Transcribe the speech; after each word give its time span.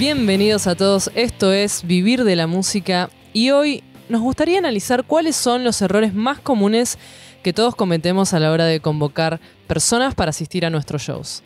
Bienvenidos 0.00 0.66
a 0.66 0.76
todos, 0.76 1.10
esto 1.14 1.52
es 1.52 1.86
Vivir 1.86 2.24
de 2.24 2.34
la 2.34 2.46
Música 2.46 3.10
y 3.34 3.50
hoy 3.50 3.84
nos 4.08 4.22
gustaría 4.22 4.58
analizar 4.58 5.04
cuáles 5.04 5.36
son 5.36 5.62
los 5.62 5.82
errores 5.82 6.14
más 6.14 6.40
comunes 6.40 6.96
que 7.42 7.52
todos 7.52 7.74
cometemos 7.74 8.32
a 8.32 8.40
la 8.40 8.50
hora 8.50 8.64
de 8.64 8.80
convocar 8.80 9.40
personas 9.66 10.14
para 10.14 10.30
asistir 10.30 10.64
a 10.64 10.70
nuestros 10.70 11.02
shows. 11.02 11.42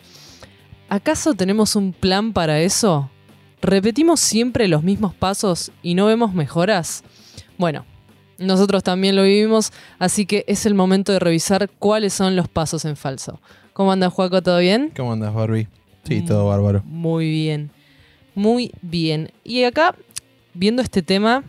¿Acaso 0.89 1.35
tenemos 1.35 1.75
un 1.75 1.93
plan 1.93 2.33
para 2.33 2.61
eso? 2.61 3.11
¿Repetimos 3.61 4.21
siempre 4.21 4.69
los 4.69 4.85
mismos 4.85 5.15
pasos 5.15 5.73
y 5.83 5.97
no 5.97 6.07
vemos 6.07 6.33
mejoras? 6.33 7.03
Bueno, 7.59 7.85
nosotros 8.39 8.85
también 8.85 9.17
lo 9.17 9.25
vivimos, 9.25 9.73
así 9.99 10.27
que 10.27 10.45
es 10.47 10.65
el 10.65 10.75
momento 10.75 11.11
de 11.11 11.19
revisar 11.19 11.69
cuáles 11.81 12.13
son 12.13 12.37
los 12.37 12.47
pasos 12.47 12.85
en 12.85 12.95
falso. 12.95 13.41
¿Cómo 13.73 13.91
andas, 13.91 14.13
Juaco? 14.13 14.43
¿Todo 14.43 14.59
bien? 14.61 14.93
¿Cómo 14.97 15.13
andas, 15.13 15.35
Barbie? 15.35 15.67
Sí, 16.05 16.23
todo 16.23 16.47
bárbaro. 16.47 16.85
Muy 16.85 17.29
bien. 17.29 17.73
Muy 18.35 18.73
bien. 18.83 19.31
Y 19.45 19.65
acá, 19.65 19.95
viendo 20.55 20.83
este 20.83 21.03
tema, 21.03 21.45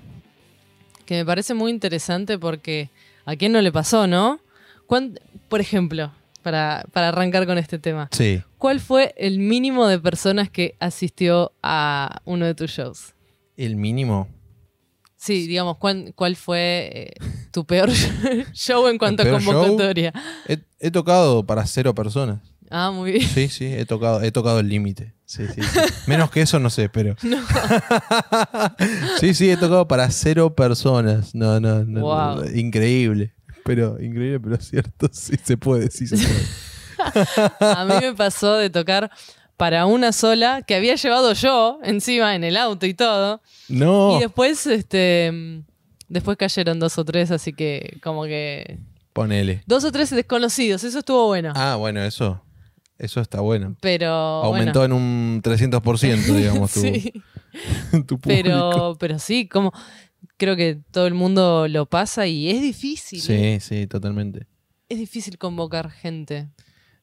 que 1.05 1.15
me 1.15 1.25
parece 1.25 1.53
muy 1.53 1.71
interesante 1.71 2.37
porque 2.39 2.89
a 3.25 3.35
quién 3.35 3.51
no 3.51 3.61
le 3.61 3.71
pasó, 3.71 4.07
¿no? 4.07 4.39
¿Cuán- 4.87 5.19
por 5.49 5.61
ejemplo, 5.61 6.11
para, 6.43 6.85
para 6.91 7.09
arrancar 7.09 7.45
con 7.47 7.57
este 7.57 7.79
tema, 7.79 8.07
Sí. 8.11 8.41
¿cuál 8.57 8.79
fue 8.79 9.13
el 9.17 9.39
mínimo 9.39 9.87
de 9.87 9.99
personas 9.99 10.49
que 10.49 10.75
asistió 10.79 11.53
a 11.63 12.21
uno 12.25 12.45
de 12.45 12.53
tus 12.55 12.71
shows? 12.71 13.13
El 13.57 13.75
mínimo. 13.75 14.27
Sí, 15.15 15.47
digamos, 15.47 15.77
¿cuál, 15.77 16.13
cuál 16.15 16.35
fue 16.35 16.89
eh, 16.93 17.13
tu 17.51 17.65
peor 17.65 17.89
show 18.53 18.87
en 18.87 18.99
cuanto 18.99 19.23
a 19.23 19.29
convocatoria? 19.31 20.13
He, 20.47 20.59
he 20.79 20.91
tocado 20.91 21.43
para 21.47 21.65
cero 21.65 21.95
personas. 21.95 22.41
Ah, 22.69 22.91
muy 22.91 23.11
bien. 23.11 23.27
Sí, 23.27 23.49
sí, 23.49 23.65
he 23.65 23.85
tocado, 23.85 24.21
he 24.21 24.31
tocado 24.31 24.59
el 24.59 24.69
límite. 24.69 25.13
Sí, 25.25 25.45
sí, 25.47 25.61
sí. 25.61 25.79
Menos 26.07 26.31
que 26.31 26.41
eso 26.41 26.59
no 26.59 26.69
sé, 26.69 26.89
pero. 26.89 27.15
sí, 29.19 29.33
sí, 29.33 29.49
he 29.49 29.57
tocado 29.57 29.87
para 29.87 30.09
cero 30.11 30.55
personas. 30.55 31.35
No, 31.35 31.59
no, 31.59 31.83
no. 31.83 32.01
Wow. 32.01 32.45
no, 32.45 32.51
Increíble. 32.55 33.33
Pero, 33.63 33.99
increíble, 34.01 34.39
pero 34.39 34.57
cierto. 34.57 35.09
Sí 35.11 35.35
se 35.43 35.57
puede, 35.57 35.89
sí 35.89 36.07
se 36.07 36.17
puede. 36.17 36.45
A 37.59 37.85
mí 37.85 37.93
me 37.99 38.13
pasó 38.13 38.55
de 38.57 38.69
tocar 38.69 39.09
para 39.57 39.85
una 39.85 40.11
sola 40.11 40.61
que 40.61 40.75
había 40.75 40.95
llevado 40.95 41.33
yo 41.33 41.79
encima 41.83 42.35
en 42.35 42.43
el 42.43 42.57
auto 42.57 42.85
y 42.85 42.93
todo. 42.93 43.41
No. 43.67 44.17
Y 44.17 44.21
después, 44.21 44.67
este, 44.67 45.63
después 46.07 46.37
cayeron 46.37 46.79
dos 46.79 46.97
o 46.99 47.05
tres, 47.05 47.31
así 47.31 47.53
que 47.53 47.97
como 48.03 48.25
que 48.25 48.77
Ponele. 49.13 49.63
dos 49.65 49.83
o 49.83 49.91
tres 49.91 50.11
desconocidos. 50.11 50.83
Eso 50.83 50.99
estuvo 50.99 51.25
bueno. 51.27 51.51
Ah, 51.55 51.75
bueno, 51.75 52.03
eso. 52.03 52.41
Eso 52.97 53.19
está 53.21 53.41
bueno. 53.41 53.75
Pero 53.81 54.09
Aumentó 54.09 54.79
bueno. 54.79 54.95
en 54.95 55.01
un 55.01 55.41
300%, 55.43 56.15
digamos, 56.35 56.71
tu, 56.71 56.79
sí, 56.81 57.11
tu 58.07 58.19
público. 58.19 58.25
pero, 58.27 58.97
pero 58.99 59.19
sí, 59.19 59.47
como 59.47 59.73
creo 60.37 60.55
que 60.55 60.79
todo 60.91 61.07
el 61.07 61.13
mundo 61.13 61.67
lo 61.67 61.85
pasa 61.87 62.27
y 62.27 62.49
es 62.49 62.61
difícil. 62.61 63.21
Sí, 63.21 63.59
sí, 63.59 63.87
totalmente. 63.87 64.47
Es 64.89 64.97
difícil 64.99 65.37
convocar 65.37 65.89
gente. 65.91 66.49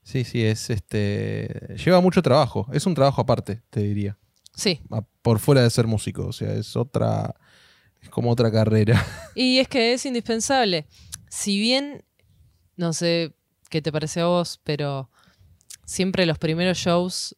Sí, 0.03 0.25
sí, 0.25 0.43
es 0.43 0.71
este. 0.71 1.77
Lleva 1.85 2.01
mucho 2.01 2.23
trabajo. 2.23 2.67
Es 2.73 2.87
un 2.87 2.95
trabajo 2.95 3.21
aparte, 3.21 3.63
te 3.71 3.81
diría. 3.81 4.19
Sí. 4.55 4.81
Por 5.23 5.39
fuera 5.39 5.63
de 5.63 5.71
ser 5.71 5.87
músico. 5.87 6.27
O 6.27 6.33
sea, 6.33 6.53
es 6.55 6.77
otra. 6.77 7.35
Es 8.01 8.09
como 8.09 8.31
otra 8.31 8.51
carrera. 8.51 9.05
Y 9.35 9.59
es 9.59 9.69
que 9.69 9.95
es 9.95 10.05
indispensable. 10.05 10.87
Si 11.29 11.59
bien, 11.59 12.05
no 12.77 12.93
sé 12.93 13.35
qué 13.71 13.81
te 13.81 13.93
parece 13.93 14.21
a 14.21 14.27
vos, 14.27 14.61
pero 14.65 15.09
siempre 15.93 16.25
los 16.27 16.39
primeros 16.39 16.79
shows 16.79 17.37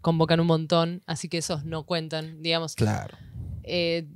convocan 0.00 0.40
un 0.40 0.46
montón, 0.48 1.02
así 1.06 1.28
que 1.28 1.38
esos 1.38 1.64
no 1.64 1.84
cuentan. 1.84 2.42
Digamos, 2.42 2.74
Claro. 2.74 3.16
eh, 3.62 4.06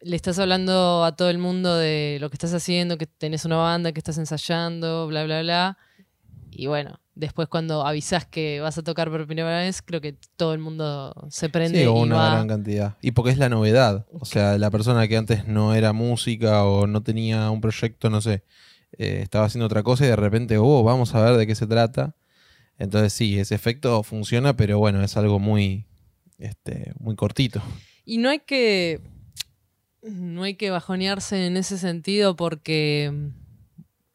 le 0.00 0.14
estás 0.14 0.38
hablando 0.38 1.02
a 1.04 1.16
todo 1.16 1.30
el 1.30 1.38
mundo 1.38 1.74
de 1.76 2.18
lo 2.20 2.28
que 2.30 2.34
estás 2.36 2.52
haciendo, 2.54 2.96
que 2.98 3.06
tenés 3.06 3.44
una 3.44 3.56
banda, 3.56 3.90
que 3.92 3.98
estás 3.98 4.18
ensayando, 4.18 5.06
bla, 5.08 5.24
bla, 5.24 5.40
bla. 5.42 5.78
Y 6.52 6.66
bueno, 6.68 7.00
después 7.14 7.48
cuando 7.48 7.84
avisás 7.84 8.24
que 8.26 8.60
vas 8.60 8.78
a 8.78 8.82
tocar 8.84 9.10
por 9.10 9.26
primera 9.26 9.58
vez, 9.58 9.82
creo 9.82 10.00
que 10.00 10.16
todo 10.36 10.52
el 10.52 10.60
mundo 10.60 11.12
se 11.30 11.48
prende 11.48 11.80
Sí, 11.80 11.86
o 11.86 11.98
y 11.98 12.02
una 12.02 12.16
va. 12.16 12.30
gran 12.34 12.46
cantidad. 12.48 12.96
Y 13.02 13.10
porque 13.12 13.32
es 13.32 13.38
la 13.38 13.48
novedad. 13.48 14.06
O 14.12 14.24
sea, 14.26 14.58
la 14.58 14.70
persona 14.70 15.08
que 15.08 15.16
antes 15.16 15.48
no 15.48 15.74
era 15.74 15.92
música 15.92 16.64
o 16.64 16.86
no 16.86 17.02
tenía 17.02 17.50
un 17.50 17.60
proyecto, 17.60 18.08
no 18.10 18.20
sé, 18.20 18.44
eh, 18.98 19.20
estaba 19.22 19.46
haciendo 19.46 19.66
otra 19.66 19.82
cosa 19.82 20.04
y 20.04 20.08
de 20.08 20.16
repente, 20.16 20.56
oh, 20.58 20.82
vamos 20.84 21.14
a 21.14 21.20
ver 21.22 21.36
de 21.36 21.46
qué 21.48 21.54
se 21.56 21.66
trata. 21.66 22.14
Entonces 22.78 23.12
sí, 23.12 23.38
ese 23.38 23.54
efecto 23.54 24.02
funciona, 24.02 24.56
pero 24.56 24.78
bueno, 24.78 25.02
es 25.02 25.16
algo 25.16 25.38
muy, 25.38 25.86
este, 26.38 26.92
muy 26.98 27.16
cortito. 27.16 27.62
Y 28.04 28.18
no 28.18 28.28
hay 28.30 28.40
que. 28.40 29.00
No 30.02 30.44
hay 30.44 30.54
que 30.54 30.70
bajonearse 30.70 31.46
en 31.46 31.56
ese 31.56 31.78
sentido 31.78 32.36
porque 32.36 33.12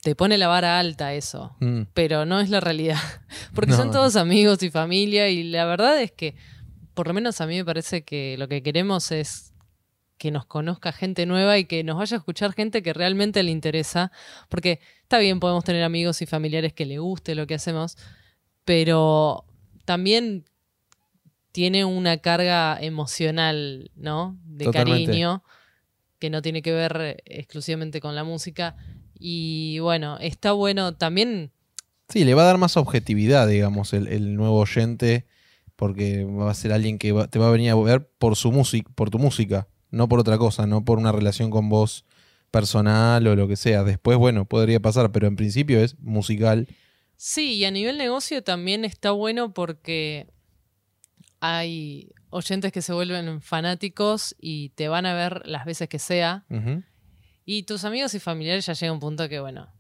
te 0.01 0.15
pone 0.15 0.37
la 0.37 0.47
vara 0.47 0.79
alta 0.79 1.13
eso. 1.13 1.55
Mm, 1.59 1.81
Pero 1.93 2.25
no 2.25 2.39
es 2.39 2.49
la 2.49 2.59
realidad. 2.61 2.97
Porque 3.53 3.71
No. 3.71 3.77
son 3.77 3.91
todos 3.91 4.15
amigos 4.15 4.63
y 4.63 4.71
familia. 4.71 5.27
Y 5.29 5.43
la 5.43 5.65
verdad 5.65 6.01
es 6.01 6.11
que, 6.11 6.35
por 6.93 7.07
lo 7.07 7.13
menos 7.13 7.41
a 7.41 7.45
mí 7.47 7.57
me 7.57 7.65
parece 7.65 8.03
que 8.03 8.35
lo 8.37 8.47
que 8.47 8.63
queremos 8.63 9.11
es 9.11 9.53
que 10.17 10.31
nos 10.31 10.45
conozca 10.45 10.91
gente 10.93 11.25
nueva 11.25 11.57
y 11.57 11.65
que 11.65 11.83
nos 11.83 11.97
vaya 11.97 12.15
a 12.15 12.19
escuchar 12.19 12.53
gente 12.53 12.81
que 12.81 12.93
realmente 12.93 13.43
le 13.43 13.51
interesa. 13.51 14.11
Porque 14.47 14.79
está 15.03 15.17
bien, 15.19 15.39
podemos 15.41 15.63
tener 15.65 15.83
amigos 15.83 16.21
y 16.21 16.25
familiares 16.25 16.71
que 16.73 16.85
le 16.85 16.99
guste 16.99 17.35
lo 17.35 17.45
que 17.47 17.55
hacemos, 17.55 17.97
pero 18.65 19.45
también 19.85 20.45
tiene 21.51 21.83
una 21.85 22.17
carga 22.17 22.77
emocional, 22.81 23.91
¿no? 23.95 24.37
De 24.45 24.65
Totalmente. 24.65 25.05
cariño, 25.11 25.43
que 26.19 26.29
no 26.29 26.41
tiene 26.41 26.61
que 26.61 26.71
ver 26.71 26.97
eh, 27.01 27.17
exclusivamente 27.25 27.99
con 27.99 28.15
la 28.15 28.23
música. 28.23 28.75
Y 29.19 29.79
bueno, 29.79 30.17
está 30.19 30.53
bueno 30.53 30.95
también. 30.95 31.51
Sí, 32.09 32.23
le 32.23 32.33
va 32.33 32.43
a 32.43 32.45
dar 32.45 32.57
más 32.57 32.77
objetividad, 32.77 33.47
digamos, 33.47 33.93
el, 33.93 34.07
el 34.07 34.35
nuevo 34.35 34.59
oyente, 34.59 35.25
porque 35.75 36.23
va 36.25 36.51
a 36.51 36.53
ser 36.53 36.73
alguien 36.73 36.97
que 36.97 37.11
va- 37.11 37.27
te 37.27 37.39
va 37.39 37.47
a 37.47 37.51
venir 37.51 37.71
a 37.71 37.75
ver 37.75 38.07
por 38.17 38.35
su 38.35 38.51
música, 38.51 38.89
por 38.95 39.09
tu 39.09 39.19
música, 39.19 39.67
no 39.89 40.07
por 40.07 40.19
otra 40.19 40.37
cosa, 40.37 40.67
no 40.67 40.85
por 40.85 40.97
una 40.99 41.11
relación 41.11 41.49
con 41.49 41.69
vos 41.69 42.05
personal 42.49 43.25
o 43.27 43.35
lo 43.35 43.47
que 43.47 43.55
sea. 43.55 43.83
Después, 43.83 44.17
bueno, 44.17 44.45
podría 44.45 44.79
pasar, 44.81 45.11
pero 45.11 45.27
en 45.27 45.35
principio 45.35 45.79
es 45.81 45.97
musical. 45.99 46.67
Sí, 47.23 47.53
y 47.57 47.65
a 47.65 47.71
nivel 47.71 47.99
negocio 47.99 48.41
también 48.43 48.83
está 48.83 49.11
bueno 49.11 49.53
porque 49.53 50.25
hay 51.39 52.09
oyentes 52.31 52.71
que 52.71 52.81
se 52.81 52.93
vuelven 52.93 53.41
fanáticos 53.41 54.35
y 54.39 54.69
te 54.69 54.87
van 54.87 55.05
a 55.05 55.13
ver 55.13 55.43
las 55.45 55.65
veces 55.65 55.87
que 55.87 55.99
sea. 55.99 56.45
Y 57.45 57.63
tus 57.63 57.83
amigos 57.85 58.15
y 58.15 58.19
familiares 58.19 58.65
ya 58.65 58.73
llega 58.73 58.91
un 58.91 58.99
punto 58.99 59.29
que, 59.29 59.39
bueno, 59.39 59.71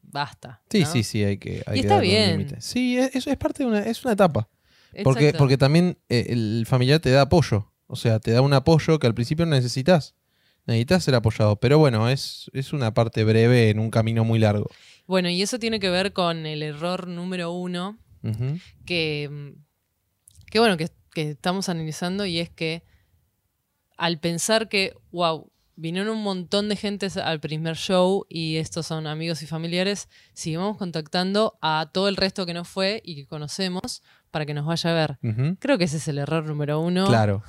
basta. 0.00 0.62
Sí, 0.70 0.82
¿no? 0.82 0.86
sí, 0.92 1.02
sí, 1.02 1.24
hay 1.24 1.38
que, 1.38 1.62
hay 1.66 1.78
Y 1.78 1.80
que 1.82 1.88
está 1.88 1.98
bien. 2.00 2.56
Sí, 2.60 2.96
es, 2.98 3.16
es- 3.16 3.26
es 3.26 3.36
parte 3.36 3.64
de 3.64 3.68
una, 3.68 3.80
es 3.80 4.04
una 4.04 4.12
etapa. 4.14 4.48
Porque, 5.02 5.24
Exacto. 5.24 5.38
porque 5.38 5.58
también 5.58 5.98
eh, 6.08 6.26
el 6.28 6.66
familiar 6.68 7.00
te 7.00 7.10
da 7.10 7.22
apoyo. 7.22 7.72
O 7.88 7.96
sea, 7.96 8.20
te 8.20 8.30
da 8.30 8.42
un 8.42 8.52
apoyo 8.52 9.00
que 9.00 9.08
al 9.08 9.14
principio 9.14 9.44
no 9.44 9.56
necesitas. 9.56 10.14
Necesitas 10.66 11.02
ser 11.02 11.16
apoyado. 11.16 11.56
Pero 11.56 11.78
bueno, 11.78 12.08
es, 12.08 12.48
es 12.52 12.72
una 12.72 12.94
parte 12.94 13.24
breve 13.24 13.70
en 13.70 13.80
un 13.80 13.90
camino 13.90 14.22
muy 14.24 14.38
largo. 14.38 14.70
Bueno, 15.10 15.28
y 15.28 15.42
eso 15.42 15.58
tiene 15.58 15.80
que 15.80 15.90
ver 15.90 16.12
con 16.12 16.46
el 16.46 16.62
error 16.62 17.08
número 17.08 17.50
uno 17.50 17.98
que, 18.86 19.56
que 20.48 20.58
bueno, 20.60 20.76
que, 20.76 20.88
que 21.12 21.30
estamos 21.30 21.68
analizando 21.68 22.26
y 22.26 22.38
es 22.38 22.48
que 22.48 22.84
al 23.96 24.20
pensar 24.20 24.68
que, 24.68 24.94
wow, 25.10 25.50
vinieron 25.80 26.16
un 26.16 26.22
montón 26.22 26.68
de 26.68 26.76
gente 26.76 27.08
al 27.22 27.40
primer 27.40 27.76
show 27.76 28.26
y 28.28 28.56
estos 28.56 28.86
son 28.86 29.06
amigos 29.06 29.42
y 29.42 29.46
familiares, 29.46 30.08
seguimos 30.34 30.76
contactando 30.76 31.58
a 31.62 31.90
todo 31.92 32.08
el 32.08 32.16
resto 32.16 32.44
que 32.46 32.54
no 32.54 32.64
fue 32.64 33.00
y 33.04 33.14
que 33.14 33.26
conocemos 33.26 34.02
para 34.30 34.46
que 34.46 34.54
nos 34.54 34.66
vaya 34.66 34.90
a 34.90 34.94
ver. 34.94 35.18
Creo 35.58 35.78
que 35.78 35.84
ese 35.84 35.96
es 35.96 36.06
el 36.08 36.18
error 36.18 36.44
número 36.46 36.80
uno. 36.80 37.06
Claro. 37.06 37.42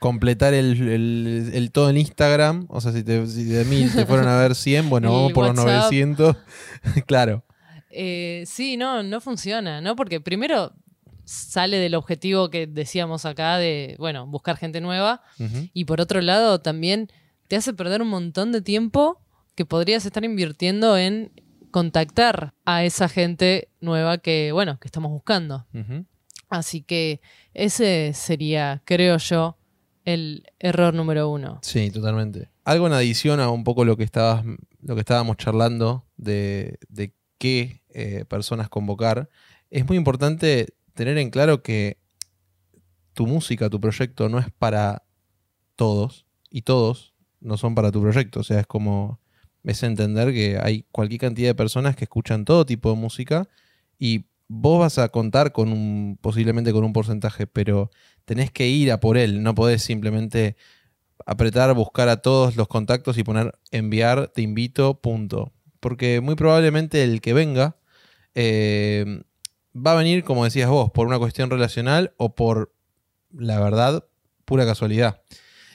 Completar 0.00 0.52
el, 0.54 0.80
el- 0.88 1.50
el 1.54 1.70
todo 1.70 1.90
en 1.90 1.96
Instagram. 1.98 2.66
O 2.68 2.80
sea, 2.80 2.90
si, 2.92 3.04
te- 3.04 3.26
si 3.26 3.44
de 3.44 3.64
mil 3.64 3.92
te 3.92 4.04
fueron 4.06 4.26
a 4.28 4.36
ver 4.38 4.54
100, 4.54 4.90
bueno, 4.90 5.12
vamos 5.12 5.32
por 5.32 5.46
los 5.46 5.56
WhatsApp. 5.58 5.82
900. 5.92 6.36
claro. 7.06 7.44
Eh, 7.90 8.42
sí, 8.46 8.76
no, 8.76 9.02
no 9.04 9.20
funciona, 9.20 9.80
¿no? 9.80 9.94
Porque 9.94 10.20
primero 10.20 10.72
sale 11.24 11.78
del 11.78 11.94
objetivo 11.94 12.50
que 12.50 12.66
decíamos 12.66 13.24
acá 13.24 13.56
de, 13.58 13.94
bueno, 13.98 14.26
buscar 14.26 14.56
gente 14.56 14.80
nueva. 14.80 15.22
Y 15.72 15.84
por 15.84 16.00
otro 16.00 16.20
lado, 16.20 16.60
también 16.60 17.08
te 17.54 17.58
hace 17.58 17.72
perder 17.72 18.02
un 18.02 18.08
montón 18.08 18.50
de 18.50 18.62
tiempo 18.62 19.22
que 19.54 19.64
podrías 19.64 20.04
estar 20.04 20.24
invirtiendo 20.24 20.98
en 20.98 21.30
contactar 21.70 22.52
a 22.64 22.82
esa 22.82 23.08
gente 23.08 23.68
nueva 23.80 24.18
que, 24.18 24.50
bueno, 24.50 24.80
que 24.80 24.88
estamos 24.88 25.12
buscando. 25.12 25.64
Así 26.48 26.82
que 26.82 27.20
ese 27.52 28.10
sería, 28.12 28.82
creo 28.84 29.18
yo, 29.18 29.56
el 30.04 30.50
error 30.58 30.94
número 30.94 31.28
uno. 31.28 31.60
Sí, 31.62 31.92
totalmente. 31.92 32.50
Algo 32.64 32.88
en 32.88 32.94
adición 32.94 33.38
a 33.38 33.48
un 33.50 33.62
poco 33.62 33.84
lo 33.84 33.96
que 33.96 34.02
estabas, 34.02 34.44
lo 34.80 34.94
que 34.96 35.02
estábamos 35.02 35.36
charlando 35.36 36.04
de, 36.16 36.80
de 36.88 37.14
qué 37.38 37.82
eh, 37.90 38.24
personas 38.24 38.68
convocar, 38.68 39.28
es 39.70 39.86
muy 39.86 39.96
importante 39.96 40.74
tener 40.92 41.18
en 41.18 41.30
claro 41.30 41.62
que 41.62 41.98
tu 43.12 43.28
música, 43.28 43.70
tu 43.70 43.80
proyecto 43.80 44.28
no 44.28 44.40
es 44.40 44.50
para 44.50 45.04
todos 45.76 46.26
y 46.50 46.62
todos 46.62 47.13
no 47.44 47.56
son 47.56 47.74
para 47.76 47.92
tu 47.92 48.02
proyecto. 48.02 48.40
O 48.40 48.42
sea, 48.42 48.60
es 48.60 48.66
como, 48.66 49.20
es 49.62 49.82
entender 49.82 50.32
que 50.32 50.58
hay 50.60 50.84
cualquier 50.90 51.20
cantidad 51.20 51.50
de 51.50 51.54
personas 51.54 51.94
que 51.94 52.04
escuchan 52.04 52.44
todo 52.44 52.66
tipo 52.66 52.90
de 52.90 52.96
música 52.96 53.48
y 53.98 54.24
vos 54.48 54.80
vas 54.80 54.98
a 54.98 55.08
contar 55.08 55.52
con 55.52 55.72
un, 55.72 56.18
posiblemente 56.20 56.72
con 56.72 56.84
un 56.84 56.92
porcentaje, 56.92 57.46
pero 57.46 57.90
tenés 58.24 58.50
que 58.50 58.68
ir 58.68 58.90
a 58.90 59.00
por 59.00 59.16
él, 59.16 59.42
no 59.42 59.54
podés 59.54 59.82
simplemente 59.82 60.56
apretar, 61.26 61.72
buscar 61.74 62.08
a 62.08 62.18
todos 62.18 62.56
los 62.56 62.68
contactos 62.68 63.16
y 63.18 63.24
poner 63.24 63.54
enviar, 63.70 64.28
te 64.28 64.42
invito, 64.42 65.00
punto. 65.00 65.52
Porque 65.80 66.20
muy 66.20 66.34
probablemente 66.34 67.04
el 67.04 67.20
que 67.20 67.34
venga 67.34 67.76
eh, 68.34 69.22
va 69.74 69.92
a 69.92 69.96
venir, 69.96 70.24
como 70.24 70.44
decías 70.44 70.68
vos, 70.68 70.90
por 70.90 71.06
una 71.06 71.18
cuestión 71.18 71.50
relacional 71.50 72.14
o 72.16 72.34
por, 72.34 72.72
la 73.32 73.60
verdad, 73.60 74.04
pura 74.44 74.64
casualidad. 74.66 75.22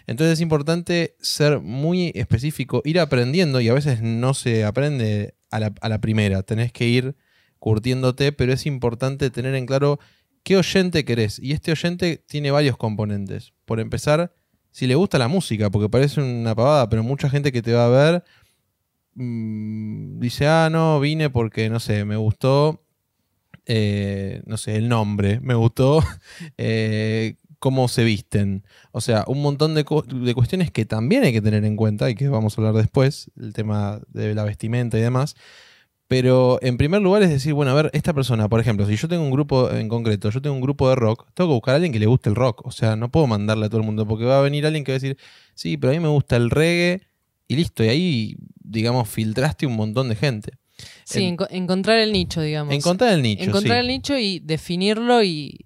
Entonces 0.10 0.40
es 0.40 0.42
importante 0.42 1.16
ser 1.22 1.60
muy 1.60 2.12
específico, 2.16 2.82
ir 2.84 3.00
aprendiendo 3.00 3.62
y 3.62 3.70
a 3.70 3.76
veces 3.76 4.02
no 4.02 4.34
se 4.34 4.66
aprende 4.66 5.36
a 5.52 5.60
la, 5.60 6.02
primera, 6.02 6.42
tenés 6.42 6.72
que 6.72 6.88
ir 6.88 7.16
curtiéndote, 7.60 8.32
pero 8.32 8.52
es 8.52 8.66
importante 8.66 9.30
tener 9.30 9.54
en 9.54 9.68
claro 9.68 10.00
qué 10.42 10.58
oyente 10.58 11.06
querés. 11.06 11.38
Y 11.38 11.52
este 11.52 11.72
oyente 11.72 12.24
tiene 12.26 12.50
varios 12.50 12.76
componentes. 12.76 13.54
Por 13.66 13.80
empezar, 13.80 14.34
si 14.72 14.88
le 14.88 14.96
gusta 14.96 15.20
la 15.20 15.28
música, 15.28 15.70
porque 15.70 15.90
parece 15.90 16.22
una 16.22 16.56
pavada, 16.56 16.90
pero 16.90 17.04
mucha 17.04 17.30
gente 17.30 17.52
que 17.52 17.62
te 17.62 17.74
va 17.74 17.86
a 17.86 17.90
ver 17.90 18.24
mm, 19.14 20.20
dice, 20.20 20.48
ah, 20.48 20.70
no, 20.72 21.00
vine 21.00 21.30
porque, 21.30 21.70
no 21.70 21.80
sé, 21.80 22.04
me 22.04 22.16
gustó, 22.16 22.84
eh, 23.68 24.42
no 24.48 24.58
sé, 24.58 24.76
el 24.76 24.90
nombre, 24.90 25.40
me 25.40 25.54
gustó 25.54 26.04
eh, 26.58 27.36
cómo 27.60 27.88
se 27.88 28.04
visten. 28.04 28.64
O 28.92 29.02
sea, 29.02 29.26
un 29.28 29.42
montón 29.42 29.76
de, 29.76 29.84
de, 29.84 30.34
cuestiones 30.34 30.72
que 30.72 30.86
también 30.86 31.24
hay 31.24 31.34
que 31.34 31.42
tener 31.42 31.66
en 31.66 31.76
cuenta 31.76 32.10
y 32.10 32.16
que 32.16 32.30
vamos 32.30 32.58
a 32.58 32.62
hablar 32.62 32.74
después, 32.76 33.30
el 33.40 33.54
tema 33.54 34.02
de 34.08 34.34
la 34.34 34.44
vestimenta 34.44 34.98
y 34.98 35.02
demás. 35.02 35.36
Pero 36.08 36.58
en 36.64 36.78
primer 36.78 37.04
lugar 37.04 37.22
es 37.22 37.30
decir, 37.30 37.54
bueno, 37.54 37.70
a 37.70 37.76
ver, 37.76 37.92
esta 37.94 38.14
persona, 38.14 38.50
por 38.50 38.60
ejemplo, 38.60 38.88
si 38.88 38.96
yo 38.96 39.08
tengo 39.08 39.22
un 39.22 39.30
grupo 39.30 39.70
en 39.70 39.88
concreto, 39.90 40.32
yo 40.32 40.42
tengo 40.42 40.56
un 40.56 40.62
grupo 40.62 40.90
de 40.90 40.96
rock, 40.96 41.28
tengo 41.36 41.52
que 41.52 41.54
buscar 41.54 41.74
a 41.74 41.76
alguien 41.76 41.94
que 41.94 42.00
le 42.00 42.08
guste 42.08 42.30
el 42.30 42.36
rock. 42.36 42.66
O 42.66 42.72
sea, 42.72 42.96
no 42.96 43.12
puedo 43.12 43.28
mandarle 43.28 43.68
a 43.68 43.70
todo 43.70 43.82
el 43.82 43.86
mundo 43.86 44.08
porque 44.08 44.26
va 44.26 44.40
a 44.40 44.42
venir 44.42 44.66
alguien 44.66 44.84
que 44.84 44.92
va 44.92 44.96
a 44.96 45.00
decir, 45.00 45.18
sí, 45.54 45.78
pero 45.78 45.92
a 45.92 45.94
mí 45.94 46.00
me 46.00 46.08
gusta 46.08 46.36
el 46.36 46.50
reggae 46.50 47.08
y 47.48 47.58
listo. 47.58 47.84
Y 47.84 47.90
ahí, 47.90 48.36
digamos, 48.60 49.08
filtraste 49.08 49.68
un 49.68 49.76
montón 49.76 50.10
de 50.10 50.16
gente. 50.16 50.54
Sí, 51.04 51.26
en, 51.26 51.38
encontrar 51.52 52.00
el 52.00 52.12
nicho, 52.12 52.42
digamos. 52.42 52.74
Encontrar 52.74 53.14
el 53.14 53.22
nicho. 53.22 53.44
Encontrar 53.44 53.78
sí. 53.78 53.82
el 53.82 53.88
nicho 53.88 54.18
y 54.18 54.40
definirlo 54.40 55.22
y 55.22 55.60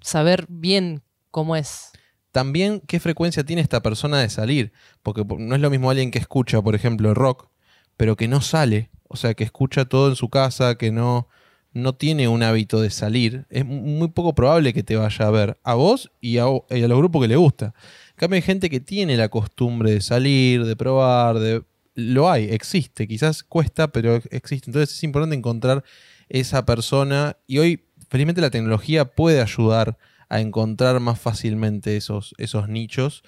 saber 0.00 0.46
bien 0.48 1.02
cómo 1.30 1.56
es. 1.56 1.90
También 2.32 2.80
qué 2.86 3.00
frecuencia 3.00 3.44
tiene 3.44 3.62
esta 3.62 3.82
persona 3.82 4.20
de 4.20 4.30
salir. 4.30 4.72
Porque 5.02 5.24
no 5.24 5.54
es 5.54 5.60
lo 5.60 5.70
mismo 5.70 5.90
alguien 5.90 6.10
que 6.10 6.18
escucha, 6.18 6.62
por 6.62 6.74
ejemplo, 6.74 7.12
rock, 7.14 7.48
pero 7.96 8.16
que 8.16 8.28
no 8.28 8.40
sale 8.40 8.90
o 9.12 9.16
sea, 9.16 9.34
que 9.34 9.42
escucha 9.42 9.86
todo 9.86 10.08
en 10.08 10.14
su 10.14 10.28
casa, 10.28 10.76
que 10.76 10.92
no, 10.92 11.26
no 11.72 11.96
tiene 11.96 12.28
un 12.28 12.44
hábito 12.44 12.80
de 12.80 12.90
salir, 12.90 13.44
es 13.50 13.66
muy 13.66 14.06
poco 14.06 14.36
probable 14.36 14.72
que 14.72 14.84
te 14.84 14.94
vaya 14.94 15.26
a 15.26 15.30
ver 15.32 15.58
a 15.64 15.74
vos 15.74 16.12
y 16.20 16.38
a, 16.38 16.44
los 16.44 16.98
grupos 16.98 17.22
que 17.22 17.26
le 17.26 17.34
gusta. 17.34 17.74
En 18.10 18.14
cambio, 18.14 18.36
hay 18.36 18.42
gente 18.42 18.70
que 18.70 18.78
tiene 18.78 19.16
la 19.16 19.28
costumbre 19.28 19.90
de 19.90 20.00
salir, 20.00 20.64
de 20.64 20.76
probar, 20.76 21.40
de... 21.40 21.64
Lo 21.96 22.30
hay, 22.30 22.44
existe, 22.44 23.08
quizás 23.08 23.42
cuesta, 23.42 23.88
pero 23.88 24.14
existe. 24.30 24.70
Entonces 24.70 24.96
es 24.96 25.02
importante 25.02 25.34
encontrar 25.34 25.82
esa 26.28 26.64
persona 26.64 27.36
y 27.48 27.58
hoy, 27.58 27.84
felizmente, 28.08 28.40
la 28.40 28.50
tecnología 28.50 29.06
puede 29.06 29.42
ayudar 29.42 29.98
a 30.30 30.40
encontrar 30.40 31.00
más 31.00 31.20
fácilmente 31.20 31.96
esos, 31.98 32.34
esos 32.38 32.68
nichos 32.68 33.22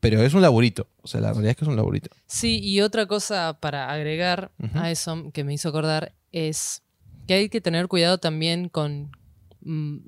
pero 0.00 0.22
es 0.22 0.34
un 0.34 0.42
laburito. 0.42 0.88
O 1.02 1.08
sea, 1.08 1.20
la 1.20 1.32
realidad 1.32 1.50
es 1.50 1.56
que 1.56 1.64
es 1.64 1.68
un 1.68 1.76
laburito. 1.76 2.10
Sí, 2.26 2.58
y 2.62 2.80
otra 2.80 3.06
cosa 3.06 3.58
para 3.60 3.90
agregar 3.90 4.50
uh 4.58 4.66
-huh. 4.66 4.82
a 4.82 4.90
eso 4.90 5.30
que 5.32 5.44
me 5.44 5.52
hizo 5.52 5.68
acordar 5.68 6.14
es 6.32 6.82
que 7.26 7.34
hay 7.34 7.48
que 7.48 7.60
tener 7.60 7.86
cuidado 7.86 8.18
también 8.18 8.68
con, 8.68 9.12
mm, 9.60 9.98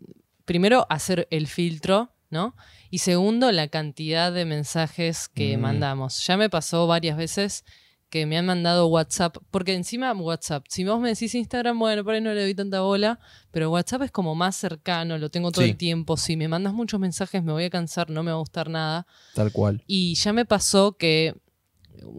primero, 0.45 0.87
hacer 0.89 1.29
el 1.31 1.47
filtro, 1.47 2.11
¿no? 2.31 2.57
Y 2.91 2.99
segundo, 2.99 3.53
la 3.53 3.69
cantidad 3.69 4.33
de 4.33 4.45
mensajes 4.45 5.29
que 5.29 5.57
mm. 5.57 5.61
mandamos. 5.61 6.27
Ya 6.27 6.37
me 6.37 6.49
pasó 6.49 6.87
varias 6.87 7.17
veces 7.17 7.65
que 8.13 8.27
me 8.27 8.37
han 8.37 8.45
mandado 8.45 8.89
WhatsApp, 8.89 9.39
porque 9.51 9.73
encima 9.73 10.13
WhatsApp, 10.13 10.67
si 10.69 10.85
vos 10.85 11.01
me 11.01 11.09
decís 11.09 11.35
Instagram, 11.35 11.79
bueno, 11.79 12.05
por 12.05 12.13
ahí 12.13 12.21
no 12.21 12.35
le 12.35 12.43
doy 12.43 12.55
tanta 12.55 12.83
bola, 12.83 13.19
pero 13.51 13.71
WhatsApp 13.71 14.03
es 14.03 14.11
como 14.11 14.35
más 14.35 14.55
cercano, 14.55 15.17
lo 15.17 15.31
tengo 15.31 15.51
todo 15.51 15.65
sí. 15.65 15.71
el 15.71 15.79
tiempo, 15.79 16.19
si 16.19 16.37
me 16.37 16.47
mandas 16.47 16.75
muchos 16.75 17.01
mensajes 17.01 17.43
me 17.43 17.53
voy 17.53 17.65
a 17.65 17.71
cansar, 17.71 18.11
no 18.11 18.23
me 18.23 18.31
va 18.31 18.37
a 18.37 18.41
gustar 18.41 18.69
nada. 18.69 19.07
Tal 19.35 19.51
cual. 19.51 19.83
Y 19.87 20.15
ya 20.17 20.35
me 20.35 20.45
pasó 20.45 20.99
que 20.99 21.41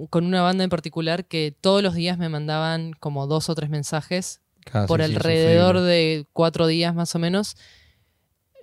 con 0.10 0.25
una 0.25 0.42
banda 0.42 0.63
en 0.63 0.72
particular 0.72 1.25
que 1.25 1.56
todos 1.62 1.84
los 1.84 1.94
días 1.94 2.18
me 2.18 2.28
mandaban 2.28 2.94
como 2.94 3.28
dos 3.28 3.50
o 3.50 3.54
tres 3.54 3.69
mensajes 3.69 4.42
Casi, 4.66 4.88
por 4.88 5.04
alrededor 5.04 5.78
sí, 5.78 5.84
de 5.84 6.28
cuatro 6.34 6.66
días 6.66 6.96
más 6.96 7.13
o 7.13 7.19
menos. 7.19 7.56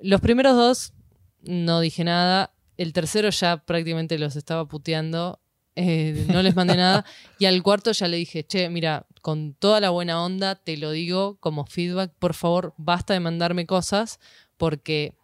Los 0.02 0.20
primeros 0.20 0.56
dos 0.56 0.94
no 1.42 1.78
dije 1.78 2.02
nada, 2.02 2.54
el 2.76 2.92
tercero 2.92 3.30
ya 3.30 3.58
prácticamente 3.58 4.18
los 4.18 4.34
estaba 4.34 4.66
puteando 4.66 5.39
eh, 5.80 6.26
no 6.28 6.42
les 6.42 6.54
mandé 6.54 6.76
nada. 6.76 7.04
Y 7.38 7.46
al 7.46 7.62
cuarto 7.62 7.92
ya 7.92 8.06
le 8.06 8.18
dije, 8.18 8.44
che, 8.44 8.68
mira, 8.68 9.06
con 9.22 9.54
toda 9.54 9.80
la 9.80 9.90
buena 9.90 10.22
onda, 10.22 10.54
te 10.54 10.76
lo 10.76 10.90
digo 10.90 11.38
como 11.40 11.64
feedback, 11.64 12.12
por 12.18 12.34
favor, 12.34 12.74
basta 12.76 13.14
de 13.14 13.20
mandarme 13.20 13.66
cosas, 13.66 14.20
porque 14.58 15.14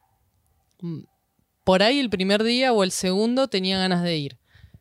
mm, 0.81 1.01
por 1.63 1.83
ahí 1.83 1.99
el 1.99 2.09
primer 2.09 2.43
día 2.43 2.73
o 2.73 2.85
el 2.85 2.91
segundo 2.91 3.49
tenía 3.49 3.79
ganas 3.79 4.03
de 4.03 4.17
ir. 4.17 4.39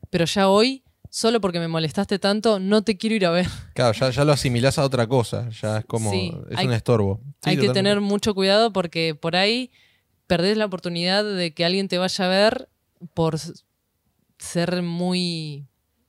Pero 0.08 0.24
ya 0.24 0.48
hoy, 0.48 0.82
solo 1.10 1.40
porque 1.42 1.60
me 1.60 1.68
molestaste 1.68 2.18
tanto, 2.18 2.58
no 2.58 2.82
te 2.82 2.96
quiero 2.96 3.16
ir 3.16 3.26
a 3.26 3.30
ver. 3.30 3.46
Claro, 3.74 3.92
ya, 3.92 4.10
ya 4.10 4.24
lo 4.24 4.32
asimilás 4.32 4.78
a 4.78 4.84
otra 4.84 5.06
cosa, 5.06 5.50
ya 5.50 5.78
es 5.78 5.84
como, 5.84 6.10
sí, 6.10 6.32
es 6.50 6.56
hay, 6.58 6.66
un 6.66 6.72
estorbo. 6.72 7.20
Sí, 7.42 7.50
hay 7.50 7.58
que 7.58 7.68
tener 7.68 8.00
mucho 8.00 8.34
cuidado 8.34 8.72
porque 8.72 9.14
por 9.14 9.36
ahí 9.36 9.70
perdés 10.26 10.56
la 10.56 10.64
oportunidad 10.64 11.22
de 11.22 11.52
que 11.52 11.64
alguien 11.66 11.88
te 11.88 11.98
vaya 11.98 12.24
a 12.24 12.28
ver 12.28 12.68
por 13.12 13.36
ser 14.38 14.82
muy... 14.82 15.66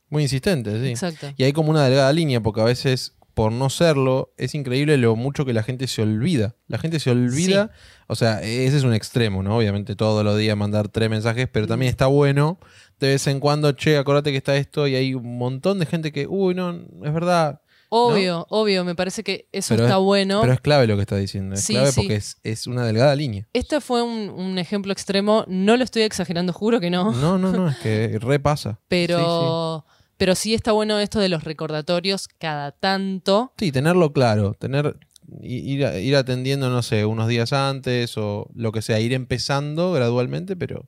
Muy 0.09 0.23
insistente, 0.23 0.71
sí. 0.81 0.89
Exacto. 0.89 1.33
Y 1.35 1.43
hay 1.43 1.51
como 1.51 1.69
una 1.69 1.83
delgada 1.83 2.11
línea, 2.13 2.41
porque 2.41 2.61
a 2.61 2.65
veces, 2.65 3.17
por 3.33 3.51
no 3.51 3.69
serlo, 3.69 4.33
es 4.37 4.55
increíble 4.55 4.97
lo 4.97 5.15
mucho 5.15 5.45
que 5.45 5.53
la 5.53 5.63
gente 5.63 5.87
se 5.87 6.01
olvida. 6.01 6.55
La 6.67 6.77
gente 6.77 6.99
se 6.99 7.11
olvida, 7.11 7.71
sí. 7.73 8.03
o 8.07 8.15
sea, 8.15 8.41
ese 8.41 8.77
es 8.77 8.83
un 8.83 8.93
extremo, 8.93 9.43
¿no? 9.43 9.57
Obviamente 9.57 9.95
todos 9.95 10.23
los 10.23 10.37
días 10.37 10.55
mandar 10.55 10.87
tres 10.87 11.09
mensajes, 11.09 11.49
pero 11.51 11.67
también 11.67 11.89
está 11.89 12.07
bueno 12.07 12.57
de 12.99 13.09
vez 13.09 13.27
en 13.27 13.39
cuando, 13.39 13.71
che, 13.73 13.97
acordate 13.97 14.31
que 14.31 14.37
está 14.37 14.55
esto, 14.55 14.87
y 14.87 14.95
hay 14.95 15.13
un 15.13 15.37
montón 15.37 15.79
de 15.79 15.85
gente 15.85 16.11
que, 16.11 16.27
uy, 16.27 16.55
no, 16.55 16.71
es 16.71 17.13
verdad. 17.13 17.61
Obvio, 17.89 18.33
¿no? 18.39 18.45
obvio, 18.49 18.83
me 18.83 18.95
parece 18.95 19.23
que 19.23 19.47
eso 19.51 19.73
pero 19.75 19.85
está 19.85 19.97
es, 19.97 20.03
bueno. 20.03 20.41
Pero 20.41 20.53
es 20.53 20.61
clave 20.61 20.87
lo 20.87 20.95
que 20.95 21.01
está 21.01 21.15
diciendo, 21.17 21.55
es 21.55 21.61
Sí, 21.63 21.73
clave 21.73 21.91
sí. 21.91 22.01
porque 22.01 22.15
es, 22.15 22.37
es 22.43 22.67
una 22.67 22.85
delgada 22.85 23.15
línea. 23.15 23.47
Este 23.53 23.79
fue 23.81 24.01
un, 24.03 24.29
un 24.29 24.57
ejemplo 24.59 24.91
extremo, 24.91 25.45
no 25.47 25.77
lo 25.77 25.83
estoy 25.83 26.01
exagerando, 26.03 26.53
juro 26.53 26.79
que 26.79 26.89
no. 26.89 27.11
No, 27.13 27.37
no, 27.37 27.51
no, 27.51 27.69
es 27.69 27.77
que 27.77 28.17
repasa. 28.21 28.79
Pero, 28.87 29.85
Sí, 29.87 29.93
pero 30.17 30.35
sí 30.35 30.53
está 30.53 30.71
bueno 30.71 30.99
esto 30.99 31.19
de 31.19 31.29
los 31.29 31.43
recordatorios 31.43 32.27
cada 32.27 32.71
tanto. 32.71 33.53
Sí, 33.57 33.71
tenerlo 33.71 34.11
claro, 34.13 34.53
tener 34.53 34.97
ir, 35.41 35.81
ir 36.01 36.15
atendiendo, 36.15 36.69
no 36.69 36.81
sé, 36.81 37.05
unos 37.05 37.27
días 37.27 37.53
antes 37.53 38.17
o 38.17 38.49
lo 38.55 38.71
que 38.71 38.81
sea, 38.81 38.99
ir 38.99 39.13
empezando 39.13 39.91
gradualmente, 39.93 40.55
pero 40.55 40.87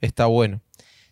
está 0.00 0.26
bueno. 0.26 0.60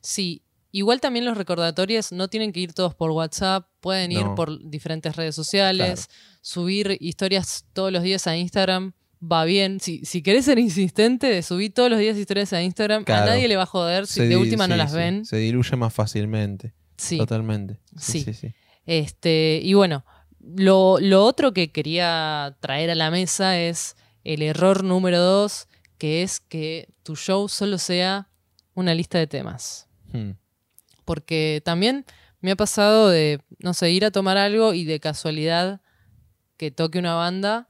Sí, 0.00 0.42
igual 0.72 1.00
también 1.00 1.24
los 1.24 1.36
recordatorios 1.36 2.10
no 2.12 2.26
tienen 2.28 2.52
que 2.52 2.60
ir 2.60 2.72
todos 2.72 2.94
por 2.94 3.10
WhatsApp, 3.12 3.68
pueden 3.80 4.10
ir 4.10 4.26
por 4.34 4.68
diferentes 4.68 5.14
redes 5.14 5.34
sociales, 5.36 6.08
subir 6.40 6.96
historias 7.00 7.66
todos 7.72 7.92
los 7.92 8.02
días 8.02 8.26
a 8.26 8.36
Instagram. 8.36 8.92
Va 9.24 9.44
bien, 9.44 9.78
si, 9.78 10.04
si 10.04 10.20
querés 10.20 10.46
ser 10.46 10.58
insistente 10.58 11.40
subir 11.42 11.72
todos 11.72 11.88
los 11.90 12.00
días 12.00 12.16
historias 12.16 12.52
a 12.52 12.60
Instagram, 12.62 13.04
Claro. 13.04 13.22
a 13.22 13.26
nadie 13.26 13.46
le 13.46 13.54
va 13.56 13.62
a 13.62 13.66
joder 13.66 14.08
si 14.08 14.14
Se 14.14 14.26
de 14.26 14.36
última 14.36 14.66
no 14.66 14.74
las 14.74 14.90
sí, 14.90 14.96
ven. 14.96 15.24
Se 15.24 15.36
diluye 15.36 15.76
más 15.76 15.94
fácilmente. 15.94 16.74
Sí. 16.96 17.18
Totalmente. 17.18 17.78
Sí, 17.96 18.20
Sí. 18.20 18.24
sí, 18.24 18.34
sí. 18.34 18.54
Este, 18.84 19.60
y 19.62 19.74
bueno, 19.74 20.04
lo, 20.40 20.98
lo 20.98 21.24
otro 21.24 21.52
que 21.52 21.70
quería 21.70 22.56
traer 22.60 22.90
a 22.90 22.94
la 22.96 23.12
mesa 23.12 23.60
es 23.60 23.94
el 24.24 24.42
error 24.42 24.82
número 24.82 25.20
dos, 25.20 25.68
que 25.98 26.22
es 26.24 26.40
que 26.40 26.88
tu 27.04 27.14
show 27.14 27.48
solo 27.48 27.78
sea 27.78 28.28
una 28.74 28.92
lista 28.94 29.18
de 29.18 29.28
temas. 29.28 29.86
Hmm. 30.12 30.32
Porque 31.04 31.62
también 31.64 32.04
me 32.40 32.50
ha 32.52 32.56
pasado 32.56 33.08
de, 33.08 33.40
no 33.58 33.74
sé, 33.74 33.90
ir 33.90 34.04
a 34.04 34.10
tomar 34.10 34.36
algo 34.36 34.74
y 34.74 34.84
de 34.84 35.00
casualidad 35.00 35.80
que 36.56 36.70
toque 36.70 36.98
una 36.98 37.14
banda 37.14 37.68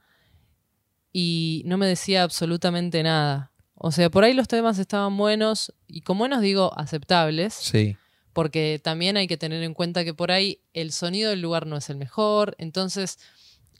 y 1.11 1.63
no 1.65 1.77
me 1.77 1.87
decía 1.87 2.23
absolutamente 2.23 3.03
nada. 3.03 3.51
O 3.75 3.91
sea, 3.91 4.09
por 4.09 4.23
ahí 4.23 4.33
los 4.33 4.47
temas 4.47 4.79
estaban 4.79 5.17
buenos 5.17 5.73
y 5.87 6.01
con 6.01 6.17
buenos 6.17 6.41
digo 6.41 6.71
aceptables 6.77 7.53
Sí. 7.53 7.97
porque 8.33 8.79
también 8.83 9.17
hay 9.17 9.27
que 9.27 9.37
tener 9.37 9.61
en 9.63 9.73
cuenta 9.73 10.03
que 10.03 10.13
por 10.13 10.31
ahí 10.31 10.61
el 10.73 10.91
sonido 10.91 11.29
del 11.31 11.41
lugar 11.41 11.67
no 11.67 11.77
es 11.77 11.89
el 11.89 11.97
mejor, 11.97 12.55
entonces 12.57 13.19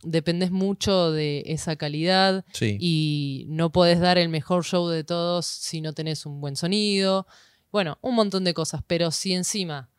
dependes 0.04 0.52
mucho 0.52 1.12
de 1.12 1.44
esa 1.46 1.76
calidad 1.78 2.44
Sí. 2.52 2.78
y 2.80 3.46
no 3.48 3.72
podés 3.72 4.00
dar 4.00 4.18
el 4.18 4.30
mejor 4.30 4.66
show 4.66 4.88
de 4.90 5.04
todos 5.04 5.46
si 5.46 5.80
no 5.82 5.94
tenés 5.94 6.26
un 6.26 6.42
buen 6.42 6.56
sonido. 6.58 7.26
Bueno, 7.74 7.98
un 8.01 8.13
montón 8.13 8.44
de 8.44 8.53
cosas, 8.53 8.84
pero 8.86 9.10
si 9.10 9.34
encima 9.34 9.89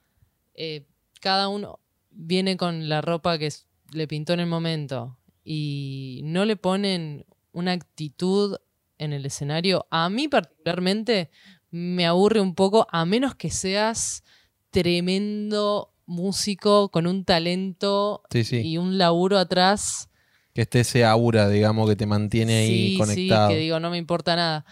eh, 0.55 0.87
cada 1.21 1.49
uno 1.49 1.81
viene 2.09 2.57
con 2.57 2.89
la 2.89 3.01
ropa 3.01 3.37
que 3.37 3.53
le 3.91 4.07
pintó 4.07 4.33
en 4.33 4.39
el 4.39 4.47
momento 4.47 5.19
y 5.43 6.21
no 6.23 6.45
le 6.45 6.55
ponen 6.55 7.27
una 7.51 7.73
actitud 7.73 8.59
en 8.97 9.13
el 9.13 9.27
escenario, 9.27 9.89
a 9.91 10.09
mí 10.09 10.29
particularmente 10.29 11.33
me 11.73 12.07
aburre 12.07 12.41
un 12.41 12.55
poco, 12.55 12.87
a 12.93 13.05
menos 13.07 13.35
que 13.35 13.51
seas 13.51 14.23
tremendo 14.71 15.93
músico 16.07 16.91
con 16.91 17.09
un 17.09 17.25
talento 17.25 18.23
Sí, 18.31 18.45
sí. 18.45 18.61
y 18.65 18.79
un 18.79 18.99
laburo 18.99 19.37
atrás. 19.37 20.11
Que 20.53 20.63
esté 20.63 20.81
ese 20.81 21.05
aura, 21.05 21.49
digamos, 21.49 21.89
que 21.89 21.97
te 21.97 22.07
mantiene 22.07 22.57
ahí 22.59 22.97
conectado. 22.97 23.49
Sí, 23.49 23.55
que 23.57 23.61
digo, 23.61 23.81
no 23.81 23.91
me 23.91 23.99
importa 23.99 24.37
nada. 24.37 24.65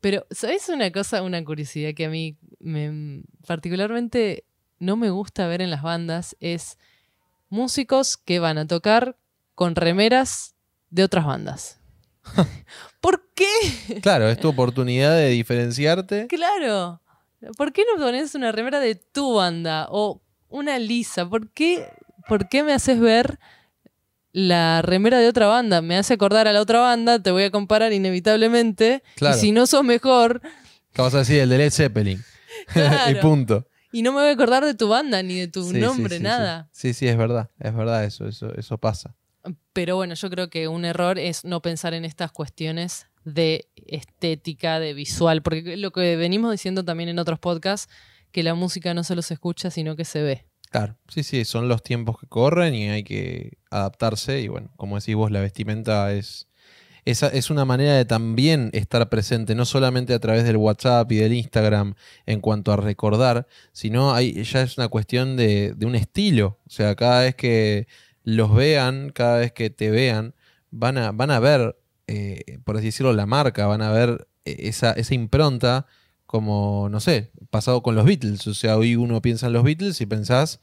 Pero, 0.00 0.26
¿sabes 0.30 0.68
una 0.68 0.90
cosa, 0.92 1.22
una 1.22 1.44
curiosidad 1.44 1.94
que 1.94 2.06
a 2.06 2.10
mí 2.10 2.36
me, 2.60 3.22
particularmente 3.46 4.44
no 4.78 4.96
me 4.96 5.10
gusta 5.10 5.46
ver 5.46 5.62
en 5.62 5.70
las 5.70 5.82
bandas? 5.82 6.36
Es 6.40 6.78
músicos 7.48 8.16
que 8.16 8.38
van 8.38 8.58
a 8.58 8.66
tocar 8.66 9.16
con 9.54 9.74
remeras 9.74 10.54
de 10.90 11.04
otras 11.04 11.24
bandas. 11.24 11.80
¿Por 13.00 13.30
qué? 13.34 14.00
Claro, 14.02 14.28
es 14.28 14.38
tu 14.38 14.48
oportunidad 14.48 15.14
de 15.16 15.28
diferenciarte. 15.28 16.26
Claro. 16.26 17.00
¿Por 17.56 17.72
qué 17.72 17.84
no 17.90 18.02
pones 18.02 18.34
una 18.34 18.52
remera 18.52 18.80
de 18.80 18.94
tu 18.94 19.34
banda? 19.34 19.86
O 19.90 20.22
una 20.48 20.78
lisa. 20.78 21.28
¿Por 21.28 21.50
qué, 21.50 21.88
¿Por 22.28 22.48
qué 22.48 22.62
me 22.62 22.72
haces 22.72 22.98
ver 23.00 23.38
la 24.38 24.82
remera 24.82 25.18
de 25.18 25.28
otra 25.28 25.46
banda? 25.46 25.80
Me 25.80 25.96
hace 25.96 26.12
acordar 26.12 26.46
a 26.46 26.52
la 26.52 26.60
otra 26.60 26.80
banda, 26.80 27.22
te 27.22 27.30
voy 27.30 27.44
a 27.44 27.50
comparar 27.50 27.94
inevitablemente. 27.94 29.02
Claro. 29.14 29.34
Y 29.34 29.40
si 29.40 29.50
no 29.50 29.66
sos 29.66 29.82
mejor, 29.82 30.42
¿Qué 30.92 31.00
vas 31.00 31.14
a 31.14 31.18
decir? 31.20 31.40
El 31.40 31.48
de 31.48 31.56
Led 31.58 31.70
Zeppelin. 31.72 32.22
y 33.10 33.14
punto. 33.16 33.66
y 33.92 34.02
no 34.02 34.12
me 34.12 34.20
voy 34.20 34.28
a 34.28 34.32
acordar 34.32 34.62
de 34.64 34.74
tu 34.74 34.88
banda, 34.88 35.22
ni 35.22 35.36
de 35.40 35.48
tu 35.48 35.62
Sí, 35.64 35.78
nombre, 35.78 36.18
sí, 36.18 36.22
nada. 36.22 36.68
Sí. 36.72 36.88
sí, 36.92 37.00
sí, 37.00 37.08
es 37.08 37.16
verdad. 37.16 37.48
Es 37.58 37.74
verdad 37.74 38.04
eso, 38.04 38.28
eso, 38.28 38.52
eso 38.54 38.76
pasa. 38.76 39.14
Pero 39.72 39.96
bueno, 39.96 40.12
yo 40.14 40.28
creo 40.28 40.50
que 40.50 40.68
un 40.68 40.84
error 40.84 41.18
es 41.18 41.44
no 41.46 41.62
pensar 41.62 41.94
en 41.94 42.04
estas 42.04 42.30
cuestiones 42.30 43.06
de 43.24 43.68
estética, 43.86 44.80
de 44.80 44.92
visual, 44.92 45.40
porque 45.42 45.76
lo 45.78 45.92
que 45.92 46.16
venimos 46.16 46.52
diciendo 46.52 46.84
también 46.84 47.08
en 47.08 47.18
otros 47.18 47.38
podcasts, 47.38 47.90
que 48.32 48.42
la 48.42 48.54
música 48.54 48.92
no 48.92 49.02
solo 49.02 49.22
se 49.22 49.34
escucha, 49.34 49.70
sino 49.70 49.96
que 49.96 50.04
se 50.04 50.20
ve. 50.22 50.44
Claro, 50.70 50.96
sí, 51.08 51.22
sí, 51.22 51.44
son 51.44 51.68
los 51.68 51.82
tiempos 51.82 52.18
que 52.18 52.26
corren 52.26 52.74
y 52.74 52.88
hay 52.88 53.02
que 53.04 53.58
adaptarse. 53.70 54.40
Y 54.40 54.48
bueno, 54.48 54.70
como 54.76 54.98
decís 54.98 55.14
vos, 55.14 55.30
la 55.30 55.40
vestimenta 55.40 56.12
es, 56.12 56.48
es, 57.04 57.22
es 57.22 57.50
una 57.50 57.64
manera 57.64 57.94
de 57.94 58.04
también 58.04 58.70
estar 58.72 59.08
presente, 59.08 59.54
no 59.54 59.64
solamente 59.64 60.12
a 60.12 60.18
través 60.18 60.44
del 60.44 60.56
WhatsApp 60.56 61.10
y 61.12 61.16
del 61.16 61.32
Instagram 61.32 61.94
en 62.26 62.40
cuanto 62.40 62.72
a 62.72 62.76
recordar, 62.76 63.46
sino 63.72 64.12
hay, 64.12 64.42
ya 64.44 64.62
es 64.62 64.76
una 64.76 64.88
cuestión 64.88 65.36
de, 65.36 65.72
de 65.74 65.86
un 65.86 65.94
estilo. 65.94 66.58
O 66.66 66.70
sea, 66.70 66.94
cada 66.96 67.22
vez 67.22 67.36
que 67.36 67.86
los 68.24 68.54
vean, 68.54 69.10
cada 69.10 69.38
vez 69.38 69.52
que 69.52 69.70
te 69.70 69.90
vean, 69.90 70.34
van 70.70 70.98
a, 70.98 71.12
van 71.12 71.30
a 71.30 71.38
ver, 71.38 71.78
eh, 72.08 72.58
por 72.64 72.76
así 72.76 72.86
decirlo, 72.86 73.12
la 73.12 73.26
marca, 73.26 73.66
van 73.66 73.82
a 73.82 73.92
ver 73.92 74.26
eh, 74.44 74.56
esa, 74.68 74.92
esa 74.92 75.14
impronta 75.14 75.86
como, 76.26 76.88
no 76.90 77.00
sé, 77.00 77.30
pasado 77.50 77.82
con 77.82 77.94
los 77.94 78.04
Beatles. 78.04 78.46
O 78.46 78.54
sea, 78.54 78.76
hoy 78.76 78.96
uno 78.96 79.22
piensa 79.22 79.46
en 79.46 79.52
los 79.52 79.62
Beatles 79.64 80.00
y 80.00 80.06
pensás 80.06 80.60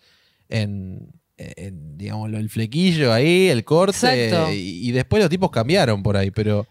en, 0.49 1.11
en, 1.37 1.97
digamos, 1.97 2.31
el 2.33 2.49
flequillo 2.49 3.13
ahí, 3.13 3.47
el 3.47 3.63
corte. 3.63 4.31
Y, 4.53 4.87
y 4.87 4.91
después 4.91 5.21
los 5.21 5.29
tipos 5.29 5.51
cambiaron 5.51 6.03
por 6.03 6.17
ahí, 6.17 6.31
pero 6.31 6.67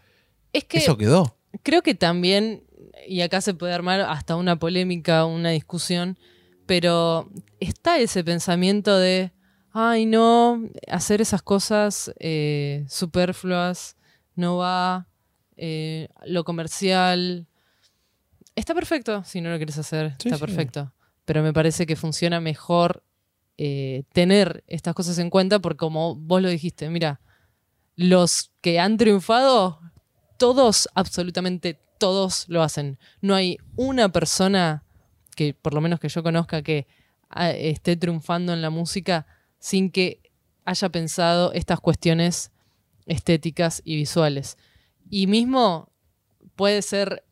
Es 0.53 0.65
que 0.65 0.79
eso 0.79 0.97
quedó. 0.97 1.37
creo 1.63 1.83
que 1.83 1.95
también, 1.95 2.65
y 3.09 3.23
acá 3.23 3.41
se 3.41 3.55
puede 3.55 3.73
armar 3.73 4.01
hasta 4.03 4.37
una 4.37 4.59
polémica, 4.59 5.25
una 5.25 5.51
discusión, 5.51 6.19
pero 6.67 7.31
está 7.61 7.99
ese 7.99 8.23
pensamiento 8.23 8.97
de, 8.99 9.33
ay 9.73 10.07
no, 10.07 10.63
hacer 10.89 11.21
esas 11.21 11.43
cosas 11.43 12.13
eh, 12.21 12.85
superfluas, 12.89 13.97
no 14.37 14.59
va, 14.59 15.09
eh, 15.57 16.09
lo 16.27 16.45
comercial. 16.45 17.47
Está 18.55 18.75
perfecto 18.75 19.25
si 19.25 19.41
no 19.41 19.51
lo 19.51 19.57
quieres 19.57 19.79
hacer, 19.79 20.15
Sí, 20.19 20.29
está 20.29 20.37
sí. 20.37 20.41
perfecto. 20.45 20.93
Pero 21.25 21.43
me 21.43 21.53
parece 21.53 21.87
que 21.87 21.97
funciona 21.97 22.41
mejor 22.41 23.05
eh, 23.59 24.05
tener 24.13 24.65
estas 24.67 24.95
cosas 24.95 25.19
en 25.19 25.31
cuenta 25.31 25.59
porque 25.61 25.79
como 25.79 26.17
vos 26.17 26.43
lo 26.43 26.49
dijiste, 26.49 26.89
mira, 26.91 27.21
los 27.97 28.51
que 28.61 28.81
han 28.81 28.97
triunfado, 28.97 29.81
todos, 30.39 30.89
absolutamente 30.95 31.79
todos 31.99 32.47
lo 32.49 32.63
hacen. 32.63 32.99
No 33.21 33.35
hay 33.35 33.59
una 33.77 34.11
persona 34.11 34.85
que, 35.37 35.55
por 35.55 35.75
lo 35.75 35.81
menos 35.81 36.01
que 36.01 36.09
yo 36.09 36.23
conozca, 36.23 36.63
que 36.63 36.87
ah, 37.31 37.51
esté 37.51 37.97
triunfando 37.97 38.53
en 38.53 38.61
la 38.61 38.71
música 38.71 39.27
sin 39.59 39.91
que 39.91 40.21
haya 40.65 40.89
pensado 40.89 41.53
estas 41.53 41.81
cuestiones 41.81 42.51
estéticas 43.07 43.81
y 43.85 43.97
visuales. 43.97 44.57
Y 45.09 45.27
mismo 45.27 45.93
puede 46.57 46.83
ser 46.83 47.25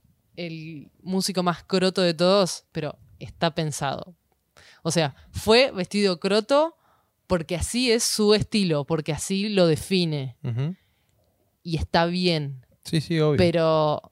el 0.46 0.90
músico 1.02 1.42
más 1.42 1.62
croto 1.64 2.02
de 2.02 2.14
todos, 2.14 2.64
pero 2.72 2.98
está 3.18 3.54
pensado. 3.54 4.14
O 4.82 4.90
sea, 4.90 5.14
fue 5.30 5.70
vestido 5.72 6.18
croto 6.20 6.76
porque 7.26 7.56
así 7.56 7.90
es 7.92 8.02
su 8.02 8.34
estilo, 8.34 8.84
porque 8.84 9.12
así 9.12 9.48
lo 9.50 9.66
define. 9.66 10.36
Y 11.62 11.76
está 11.76 12.06
bien, 12.06 12.64
Sí, 12.84 13.00
sí, 13.00 13.20
obvio. 13.20 13.36
pero 13.36 14.10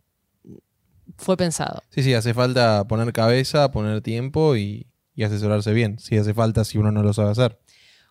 fue 1.16 1.36
pensado. 1.36 1.82
Sí, 1.90 2.02
sí, 2.02 2.14
hace 2.14 2.34
falta 2.34 2.86
poner 2.86 3.12
cabeza, 3.12 3.70
poner 3.72 4.02
tiempo 4.02 4.56
y, 4.56 4.86
y 5.14 5.22
asesorarse 5.24 5.72
bien. 5.72 5.98
Si 5.98 6.16
hace 6.18 6.34
falta, 6.34 6.64
si 6.64 6.78
uno 6.78 6.92
no 6.92 7.02
lo 7.02 7.12
sabe 7.12 7.30
hacer. 7.30 7.58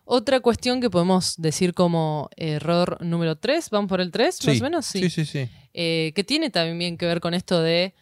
Otra 0.04 0.40
cuestión 0.40 0.80
que 0.80 0.90
podemos 0.90 1.36
decir 1.36 1.74
como 1.74 2.28
error 2.36 2.98
número 3.04 3.36
3, 3.36 3.70
vamos 3.70 3.88
por 3.88 4.00
el 4.00 4.10
3 4.10 4.38
más 4.46 4.54
Sí, 4.56 4.60
o 4.60 4.64
menos, 4.64 4.86
sí, 4.86 5.08
sí. 5.10 5.24
sí. 5.24 5.48
Eh, 5.74 6.12
que 6.14 6.24
tiene 6.24 6.50
también 6.50 6.96
que 6.98 7.06
ver 7.06 7.20
con 7.20 7.34
esto 7.34 7.60
de 7.62 7.94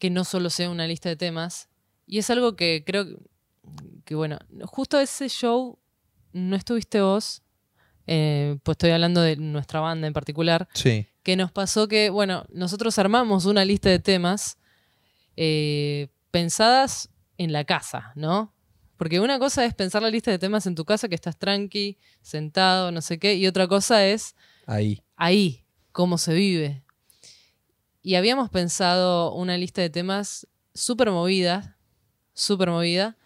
que 0.00 0.10
no 0.10 0.24
solo 0.24 0.50
sea 0.50 0.68
una 0.70 0.88
lista 0.88 1.08
de 1.08 1.14
temas. 1.16 1.68
Y 2.06 2.18
es 2.18 2.28
algo 2.30 2.56
que 2.56 2.82
creo 2.84 3.04
que, 3.06 3.16
que, 4.04 4.14
bueno, 4.16 4.38
justo 4.64 4.98
ese 4.98 5.28
show 5.28 5.78
no 6.32 6.56
estuviste 6.56 7.00
vos, 7.00 7.42
eh, 8.08 8.56
pues 8.64 8.74
estoy 8.74 8.90
hablando 8.90 9.20
de 9.20 9.36
nuestra 9.36 9.78
banda 9.78 10.08
en 10.08 10.12
particular, 10.12 10.68
Sí. 10.74 11.06
que 11.22 11.36
nos 11.36 11.52
pasó 11.52 11.86
que, 11.86 12.10
bueno, 12.10 12.44
nosotros 12.50 12.98
armamos 12.98 13.44
una 13.44 13.64
lista 13.64 13.88
de 13.90 14.00
temas 14.00 14.58
eh, 15.36 16.08
pensadas 16.30 17.08
en 17.38 17.52
la 17.52 17.64
casa, 17.64 18.12
¿no? 18.16 18.52
Porque 18.96 19.20
una 19.20 19.38
cosa 19.38 19.64
es 19.64 19.74
pensar 19.74 20.02
la 20.02 20.10
lista 20.10 20.30
de 20.30 20.38
temas 20.38 20.66
en 20.66 20.74
tu 20.74 20.84
casa, 20.84 21.08
que 21.08 21.14
estás 21.14 21.38
tranqui, 21.38 21.96
sentado, 22.20 22.90
no 22.92 23.00
sé 23.00 23.18
qué, 23.18 23.34
y 23.34 23.46
otra 23.46 23.66
cosa 23.68 24.04
es 24.06 24.34
Ahí. 24.66 25.02
ahí, 25.16 25.64
cómo 25.92 26.18
se 26.18 26.34
vive. 26.34 26.82
Y 28.02 28.14
habíamos 28.14 28.50
pensado 28.50 29.32
una 29.34 29.56
lista 29.56 29.82
de 29.82 29.90
temas 29.90 30.46
súper 30.74 31.10
movida, 31.10 31.76
súper 32.32 32.70
movida. 32.70 33.16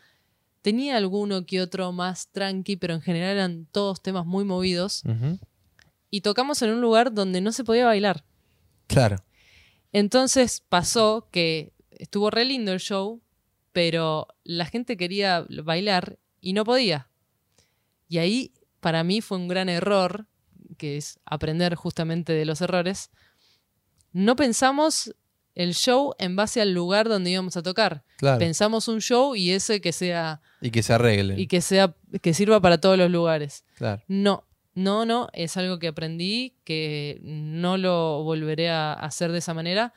Tenía 0.63 0.97
alguno 0.97 1.47
que 1.47 1.61
otro 1.61 1.93
más 1.93 2.29
tranqui, 2.29 2.77
pero 2.77 2.95
en 2.95 3.01
general 3.01 3.37
eran 3.37 3.67
todos 3.71 4.03
temas 4.03 4.27
muy 4.27 4.45
movidos. 4.45 5.03
Y 6.11 6.23
tocamos 6.23 6.63
en 6.63 6.71
un 6.71 6.81
lugar 6.81 7.13
donde 7.13 7.41
no 7.41 7.53
se 7.53 7.65
podía 7.65 7.87
bailar. 7.87 8.25
Claro. 8.87 9.17
Entonces 9.93 10.61
pasó 10.69 11.29
que 11.31 11.73
estuvo 11.91 12.31
re 12.31 12.45
lindo 12.45 12.73
el 12.73 12.81
show, 12.81 13.23
pero 13.73 14.27
la 14.43 14.67
gente 14.67 14.97
quería 14.97 15.47
bailar 15.63 16.19
y 16.41 16.53
no 16.53 16.65
podía. 16.65 17.09
Y 18.09 18.19
ahí 18.19 18.53
para 18.81 19.05
mí 19.05 19.21
fue 19.21 19.39
un 19.39 19.49
gran 19.49 19.69
error, 19.69 20.27
que 20.77 20.97
es 20.97 21.21
aprender 21.25 21.75
justamente 21.75 22.33
de 22.33 22.45
los 22.45 22.61
errores. 22.61 23.11
No 24.15 24.37
pensamos 24.37 25.15
el 25.55 25.75
show 25.75 26.15
en 26.19 26.37
base 26.37 26.61
al 26.61 26.73
lugar 26.73 27.09
donde 27.09 27.31
íbamos 27.31 27.57
a 27.57 27.63
tocar. 27.63 28.05
Claro. 28.17 28.39
Pensamos 28.39 28.89
un 28.89 29.01
show 29.01 29.37
y 29.37 29.51
ese 29.51 29.81
que 29.81 29.93
sea 29.93 30.41
y 30.61 30.71
que 30.71 30.83
se 30.83 30.93
arreglen. 30.93 31.39
y 31.39 31.47
que 31.47 31.61
sea 31.61 31.95
que 32.23 32.33
sirva 32.33 32.61
para 32.61 32.79
todos 32.79 32.97
los 32.97 33.11
lugares. 33.11 33.65
Claro. 33.75 34.03
No, 34.09 34.45
no, 34.75 35.05
no, 35.05 35.29
es 35.33 35.57
algo 35.57 35.79
que 35.79 35.89
aprendí, 35.89 36.55
que 36.65 37.21
no 37.23 37.77
lo 37.77 38.23
volveré 38.23 38.71
a 38.71 38.93
hacer 38.93 39.33
de 39.33 39.39
esa 39.39 39.53
manera, 39.53 39.93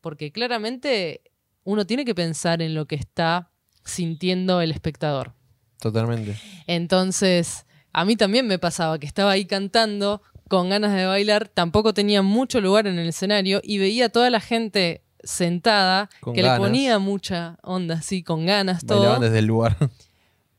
porque 0.00 0.32
claramente 0.32 1.22
uno 1.64 1.86
tiene 1.86 2.04
que 2.04 2.14
pensar 2.14 2.62
en 2.62 2.74
lo 2.74 2.86
que 2.86 2.94
está 2.94 3.50
sintiendo 3.84 4.60
el 4.60 4.70
espectador. 4.70 5.34
Totalmente. 5.80 6.36
Entonces, 6.66 7.66
a 7.92 8.04
mí 8.04 8.16
también 8.16 8.46
me 8.46 8.58
pasaba 8.58 8.98
que 8.98 9.06
estaba 9.06 9.32
ahí 9.32 9.44
cantando 9.44 10.22
con 10.48 10.68
ganas 10.68 10.94
de 10.94 11.06
bailar, 11.06 11.48
tampoco 11.48 11.94
tenía 11.94 12.22
mucho 12.22 12.60
lugar 12.60 12.86
en 12.86 12.98
el 12.98 13.08
escenario 13.08 13.60
y 13.62 13.78
veía 13.78 14.06
a 14.06 14.08
toda 14.08 14.30
la 14.30 14.40
gente 14.40 15.02
sentada 15.22 16.08
Con 16.20 16.34
que 16.34 16.42
ganas. 16.42 16.58
le 16.58 16.64
ponía 16.64 16.98
mucha 16.98 17.58
onda, 17.62 17.96
así, 17.96 18.22
con 18.22 18.46
ganas, 18.46 18.84
todo 18.84 18.98
Bailaban 19.00 19.22
desde 19.22 19.38
el 19.40 19.46
lugar. 19.46 19.76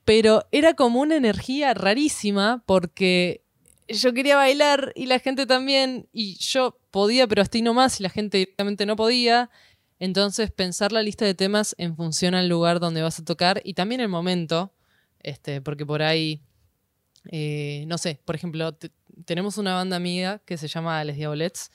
pero 0.06 0.46
era 0.52 0.74
como 0.74 1.02
una 1.02 1.16
energía 1.16 1.74
rarísima 1.74 2.64
porque 2.66 3.44
yo 3.88 4.14
quería 4.14 4.36
bailar 4.36 4.92
y 4.96 5.06
la 5.06 5.20
gente 5.20 5.46
también, 5.46 6.08
y 6.12 6.36
yo 6.36 6.80
podía, 6.92 7.28
pero 7.28 7.42
hasta 7.42 7.58
ahí 7.58 7.62
nomás, 7.62 8.00
y 8.00 8.04
la 8.04 8.10
gente 8.10 8.38
directamente 8.38 8.86
no 8.86 8.96
podía. 8.96 9.50
Entonces, 10.00 10.52
pensar 10.52 10.92
la 10.92 11.02
lista 11.02 11.26
de 11.26 11.34
temas 11.34 11.76
en 11.78 11.96
función 11.96 12.36
al 12.36 12.50
lugar 12.50 12.80
donde 12.80 13.02
vas 13.02 13.20
a 13.20 13.26
tocar 13.26 13.62
y 13.64 13.74
también 13.74 14.02
el 14.02 14.10
momento, 14.10 14.72
este, 15.20 15.62
porque 15.62 15.86
por 15.86 16.02
ahí, 16.02 16.42
eh, 17.32 17.86
no 17.88 17.98
sé, 17.98 18.20
por 18.24 18.36
ejemplo, 18.36 18.78
tenemos 19.26 19.58
una 19.58 19.74
banda 19.76 19.96
amiga 19.96 20.40
que 20.46 20.58
se 20.58 20.68
llama 20.68 21.04
Les 21.04 21.16
Diabolets, 21.18 21.72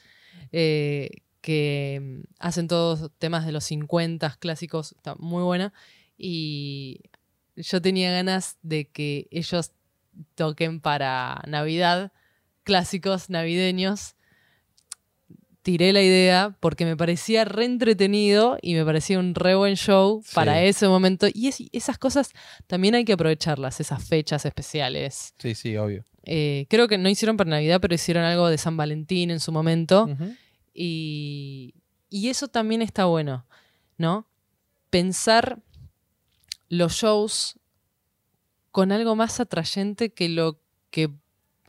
eh, 0.53 1.11
que 1.41 2.01
mm, 2.03 2.21
hacen 2.39 2.69
todos 2.69 3.11
temas 3.19 3.45
de 3.47 3.53
los 3.53 3.65
50 3.65 4.37
clásicos, 4.39 4.93
está 4.93 5.15
muy 5.17 5.43
buena, 5.43 5.73
y 6.17 7.01
yo 7.57 7.83
tenía 7.83 8.13
ganas 8.13 8.59
de 8.63 8.89
que 8.89 9.27
ellos 9.31 9.73
toquen 10.35 10.81
para 10.81 11.43
Navidad, 11.47 12.13
clásicos 12.65 13.29
navideños. 13.31 14.15
Tiré 15.63 15.93
la 15.93 16.03
idea 16.03 16.57
porque 16.59 16.85
me 16.85 16.97
parecía 16.97 17.45
re 17.45 17.65
entretenido 17.67 18.59
y 18.63 18.75
me 18.75 18.85
parecía 18.85 19.21
un 19.21 19.35
re 19.37 19.55
buen 19.55 19.77
show 19.77 20.21
Sí. 20.25 20.35
para 20.35 20.61
ese 20.65 20.89
momento. 20.89 21.29
Y 21.33 21.47
es- 21.49 21.63
esas 21.71 21.99
cosas 21.99 22.31
también 22.67 22.97
hay 22.97 23.05
que 23.05 23.13
aprovecharlas, 23.13 23.79
esas 23.81 24.05
fechas 24.05 24.45
especiales. 24.45 25.35
Sí, 25.39 25.55
sí, 25.55 25.77
obvio. 25.77 26.05
Eh, 26.25 26.67
creo 26.69 26.89
que 26.89 26.99
no 26.99 27.09
hicieron 27.09 27.37
para 27.37 27.51
Navidad, 27.51 27.81
pero 27.81 27.95
hicieron 27.95 28.25
algo 28.25 28.49
de 28.49 28.59
San 28.59 28.77
Valentín 28.77 29.31
en 29.31 29.41
su 29.41 29.53
momento. 29.53 30.09
Y 30.75 31.75
eso 32.11 32.49
también 32.49 32.83
está 32.83 33.07
bueno, 33.07 33.47
¿no? 33.97 34.27
Pensar 34.91 35.63
los 36.69 36.93
shows 36.93 37.59
con 38.71 38.93
algo 38.93 39.17
más 39.17 39.41
atrayente 39.41 40.13
que 40.13 40.29
lo 40.29 40.61
que, 40.91 41.11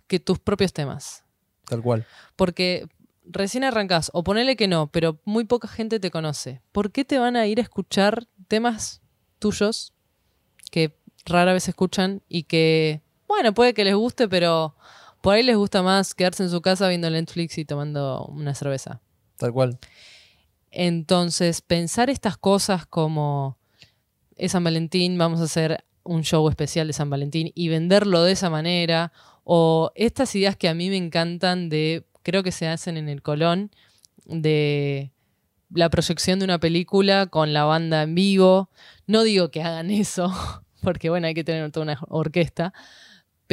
que 0.08 0.20
tus 0.20 0.40
propios 0.40 0.74
temas. 0.74 1.24
Tal 1.66 1.82
cual. 1.82 2.06
Porque 2.36 2.88
recién 3.26 3.64
arrancás, 3.64 4.10
o 4.14 4.24
ponele 4.24 4.56
que 4.56 4.68
no, 4.68 4.92
pero 4.92 5.20
muy 5.26 5.46
poca 5.46 5.68
gente 5.68 6.00
te 6.00 6.12
conoce. 6.12 6.62
¿Por 6.72 6.92
qué 6.92 7.06
te 7.06 7.20
van 7.20 7.36
a 7.36 7.48
ir 7.48 7.60
a 7.60 7.64
escuchar 7.64 8.28
temas 8.48 9.02
tuyos 9.40 9.94
que 10.72 10.98
rara 11.26 11.54
vez 11.54 11.68
escuchan 11.68 12.22
y 12.28 12.44
que, 12.44 13.02
bueno, 13.34 13.54
puede 13.54 13.74
que 13.74 13.84
les 13.84 13.96
guste, 13.96 14.28
pero 14.28 14.76
por 15.22 15.36
ahí 15.36 15.44
les 15.44 15.58
gusta 15.58 15.82
más 15.82 16.14
quedarse 16.14 16.44
en 16.44 16.50
su 16.50 16.62
casa 16.62 16.88
viendo 16.88 17.10
Netflix 17.10 17.58
y 17.58 17.66
tomando 17.66 18.26
una 18.26 18.54
cerveza? 18.54 19.02
Tal 19.38 19.52
cual. 19.52 19.80
Entonces, 20.72 21.62
pensar 21.62 22.10
estas 22.10 22.38
cosas 22.38 22.86
como 22.86 23.58
es 24.36 24.54
San 24.54 24.64
Valentín, 24.64 25.18
vamos 25.18 25.40
a 25.40 25.44
hacer 25.44 25.84
un 26.04 26.24
show 26.24 26.48
especial 26.50 26.88
de 26.88 26.94
San 26.94 27.10
Valentín 27.10 27.52
y 27.56 27.70
venderlo 27.70 28.24
de 28.24 28.34
esa 28.34 28.50
manera, 28.50 29.12
o 29.44 29.92
estas 29.96 30.34
ideas 30.36 30.56
que 30.56 30.70
a 30.70 30.74
mí 30.74 30.90
me 30.90 30.98
encantan 30.98 31.70
de, 31.70 32.06
creo 32.24 32.44
que 32.44 32.52
se 32.52 32.68
hacen 32.68 32.98
en 32.98 33.10
el 33.10 33.22
Colón, 33.22 33.72
de 34.26 35.12
la 35.70 35.90
proyección 35.90 36.40
de 36.40 36.46
una 36.46 36.60
película 36.60 37.28
con 37.28 37.54
la 37.54 37.64
banda 37.66 38.04
en 38.04 38.16
vivo. 38.16 38.70
No 39.08 39.24
digo 39.24 39.50
que 39.52 39.62
hagan 39.62 39.90
eso, 39.90 40.32
porque 40.82 41.10
bueno, 41.10 41.28
hay 41.28 41.34
que 41.34 41.44
tener 41.44 41.72
toda 41.72 41.84
una 41.84 42.00
orquesta, 42.10 42.74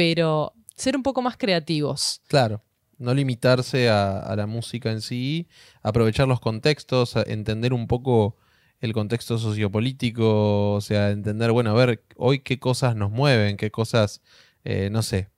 pero 0.01 0.53
ser 0.75 0.95
un 0.97 1.03
poco 1.03 1.21
más 1.21 1.37
creativos. 1.37 2.21
Claro. 2.27 2.63
No 2.97 3.13
limitarse 3.13 3.87
a, 3.87 4.17
a 4.19 4.35
la 4.35 4.47
música 4.47 4.91
en 4.91 5.01
sí, 5.01 5.47
aprovechar 5.83 6.27
los 6.27 6.39
contextos, 6.39 7.15
entender 7.27 7.71
un 7.71 7.85
poco 7.85 8.35
el 8.79 8.93
contexto 8.93 9.37
sociopolítico, 9.37 10.73
o 10.73 10.81
sea, 10.81 11.11
entender, 11.11 11.51
bueno, 11.51 11.69
a 11.69 11.73
ver, 11.85 12.03
hoy 12.15 12.39
qué 12.39 12.57
cosas 12.57 12.95
nos 12.95 13.11
mueven, 13.11 13.57
qué 13.57 13.69
cosas, 13.69 14.21
eh, 14.63 14.89
no 14.91 15.03
sé. 15.03 15.29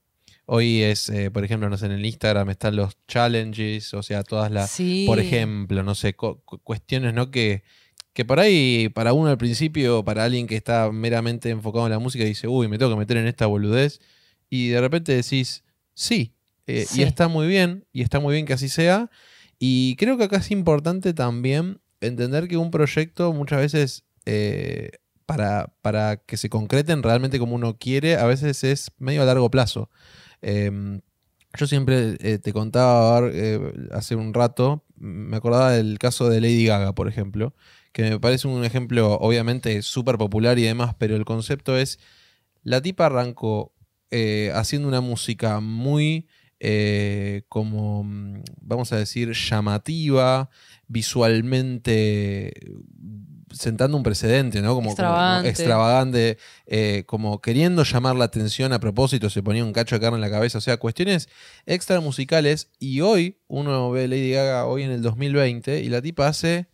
Hoy 0.45 0.81
es, 0.81 1.09
eh, 1.09 1.29
por 1.29 1.43
ejemplo, 1.43 1.69
no 1.69 1.77
sé, 1.77 1.87
en 1.87 1.93
el 1.93 2.05
Instagram 2.05 2.49
están 2.49 2.77
los 2.77 2.97
challenges, 3.07 3.93
o 3.93 4.01
sea, 4.03 4.23
todas 4.23 4.49
las, 4.49 4.69
Sí. 4.71 5.03
por 5.07 5.19
ejemplo, 5.19 5.83
no 5.83 5.93
sé, 5.95 6.13
cu- 6.15 6.41
cu- 6.45 6.59
cuestiones, 6.59 7.13
¿no? 7.13 7.31
Que, 7.31 7.63
que 8.13 8.23
por 8.23 8.39
ahí, 8.39 8.89
para 8.93 9.11
uno 9.11 9.29
al 9.29 9.37
principio, 9.37 10.03
para 10.05 10.23
alguien 10.23 10.47
que 10.47 10.55
está 10.55 10.89
meramente 10.91 11.49
enfocado 11.49 11.85
en 11.85 11.91
la 11.91 11.99
música, 11.99 12.23
dice, 12.23 12.47
uy, 12.47 12.67
me 12.69 12.77
tengo 12.77 12.91
que 12.91 12.97
meter 12.97 13.17
en 13.17 13.27
esta 13.27 13.45
boludez. 13.45 13.99
Y 14.55 14.67
de 14.69 14.81
repente 14.81 15.15
decís, 15.15 15.63
sí, 15.95 16.35
eh, 16.67 16.85
Sí. 16.87 17.01
y 17.01 17.03
está 17.03 17.27
muy 17.27 17.47
bien, 17.47 17.85
y 17.91 18.03
está 18.03 18.19
muy 18.19 18.33
bien 18.35 18.45
que 18.45 18.53
así 18.53 18.69
sea. 18.69 19.09
Y 19.57 19.95
creo 19.95 20.15
que 20.15 20.25
acá 20.25 20.37
es 20.37 20.51
importante 20.51 21.15
también 21.15 21.79
entender 22.01 22.47
que 22.47 22.57
un 22.57 22.69
proyecto 22.69 23.33
muchas 23.33 23.59
veces, 23.61 24.03
eh, 24.27 24.91
para, 25.25 25.73
para 25.81 26.17
que 26.17 26.37
se 26.37 26.49
concreten 26.49 27.01
realmente 27.01 27.39
como 27.39 27.55
uno 27.55 27.77
quiere, 27.79 28.15
a 28.17 28.25
veces 28.27 28.63
es 28.63 28.91
medio 28.99 29.23
a 29.23 29.25
largo 29.25 29.49
plazo. 29.49 29.89
Em, 30.43 31.01
yo 31.57 31.65
siempre 31.65 32.17
eh, 32.19 32.37
te 32.37 32.53
contaba 32.53 33.27
eh, 33.33 33.59
hace 33.91 34.15
un 34.15 34.35
rato, 34.35 34.83
me 34.97 35.35
acordaba 35.37 35.71
del 35.71 35.97
caso 35.97 36.29
de 36.29 36.41
Lady 36.41 36.65
Gaga, 36.67 36.93
por 36.93 37.07
ejemplo, 37.07 37.55
que 37.91 38.03
me 38.03 38.19
parece 38.19 38.47
un 38.47 38.63
ejemplo 38.65 39.13
obviamente 39.19 39.81
súper 39.81 40.19
popular 40.19 40.59
y 40.59 40.63
demás, 40.63 40.93
pero 40.99 41.15
el 41.15 41.25
concepto 41.25 41.75
es, 41.75 41.97
la 42.63 42.81
tipa 42.83 43.07
arrancó 43.07 43.71
eh, 44.15 44.51
haciendo 44.53 44.87
una 44.87 45.01
música 45.01 45.59
muy, 45.59 46.27
eh, 46.59 47.41
como, 47.49 48.03
mm, 48.03 48.43
vamos 48.61 48.93
a 48.93 48.97
decir, 48.97 49.31
llamativa, 49.33 50.49
visualmente 50.87 52.53
sentando 53.51 53.97
un 53.97 54.03
precedente, 54.03 54.61
¿no? 54.61 54.69
Como, 54.69 54.81
como- 54.81 54.89
Extravagante. 54.91 55.49
extravagante, 55.49 56.37
eh, 56.65 57.03
como 57.05 57.39
queriendo 57.39 57.83
llamar 57.83 58.15
la 58.15 58.25
atención 58.25 58.73
a 58.73 58.79
propósito, 58.79 59.29
se 59.29 59.43
ponía 59.43 59.63
un 59.63 59.73
cacho 59.73 59.95
de 59.95 60.01
carne 60.01 60.17
en 60.17 60.21
la 60.21 60.31
cabeza, 60.31 60.57
o 60.57 60.61
sea, 60.61 60.77
cuestiones 60.77 61.29
extra 61.67 61.99
musicales. 62.01 62.69
Y 62.79 63.01
hoy 63.01 63.37
uno 63.47 63.91
ve 63.91 64.07
Lady 64.07 64.31
Gaga 64.31 64.65
hoy 64.65 64.83
en 64.83 64.91
el 64.91 65.01
2020 65.03 65.81
y 65.81 65.89
la 65.89 66.01
tipa 66.01 66.27
hace, 66.27 66.67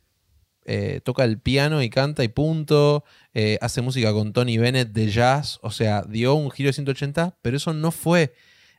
eh, 0.66 1.02
toca 1.04 1.24
el 1.24 1.40
piano 1.40 1.82
y 1.82 1.90
canta 1.90 2.24
y 2.24 2.28
punto, 2.28 3.04
eh, 3.34 3.58
hace 3.62 3.82
música 3.82 4.14
con 4.14 4.34
Tony 4.34 4.58
Bennett 4.58 4.90
de 4.92 5.10
jazz, 5.10 5.60
o 5.62 5.72
sea, 5.72 6.04
dio 6.08 6.36
un 6.36 6.52
giro 6.52 6.68
de 6.68 6.74
180, 6.74 7.38
pero 7.42 7.58
eso 7.58 7.74
no 7.74 7.92
fue 7.92 8.34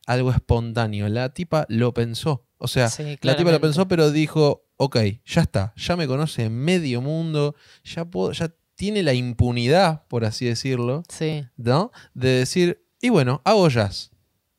algo 0.06 0.30
espontáneo, 0.30 1.08
la 1.08 1.32
tipa 1.34 1.66
lo 1.68 1.92
pensó. 1.94 2.46
O 2.58 2.68
sea, 2.68 2.88
Sí, 2.90 3.16
la 3.22 3.36
tipa 3.36 3.50
lo 3.52 3.60
pensó, 3.60 3.88
pero 3.88 4.10
dijo, 4.10 4.66
ok, 4.76 4.98
ya 5.24 5.40
está, 5.42 5.72
ya 5.76 5.96
me 5.96 6.06
conoce 6.06 6.50
medio 6.50 7.00
mundo, 7.00 7.54
ya, 7.84 8.04
puedo, 8.04 8.32
ya 8.32 8.52
tiene 8.74 9.02
la 9.02 9.14
impunidad, 9.14 10.06
por 10.08 10.24
así 10.24 10.44
decirlo, 10.46 11.02
Sí. 11.08 11.44
¿no? 11.56 11.90
De 12.14 12.28
decir, 12.30 12.84
y 13.00 13.08
bueno, 13.08 13.40
hago 13.44 13.68
jazz. 13.68 14.10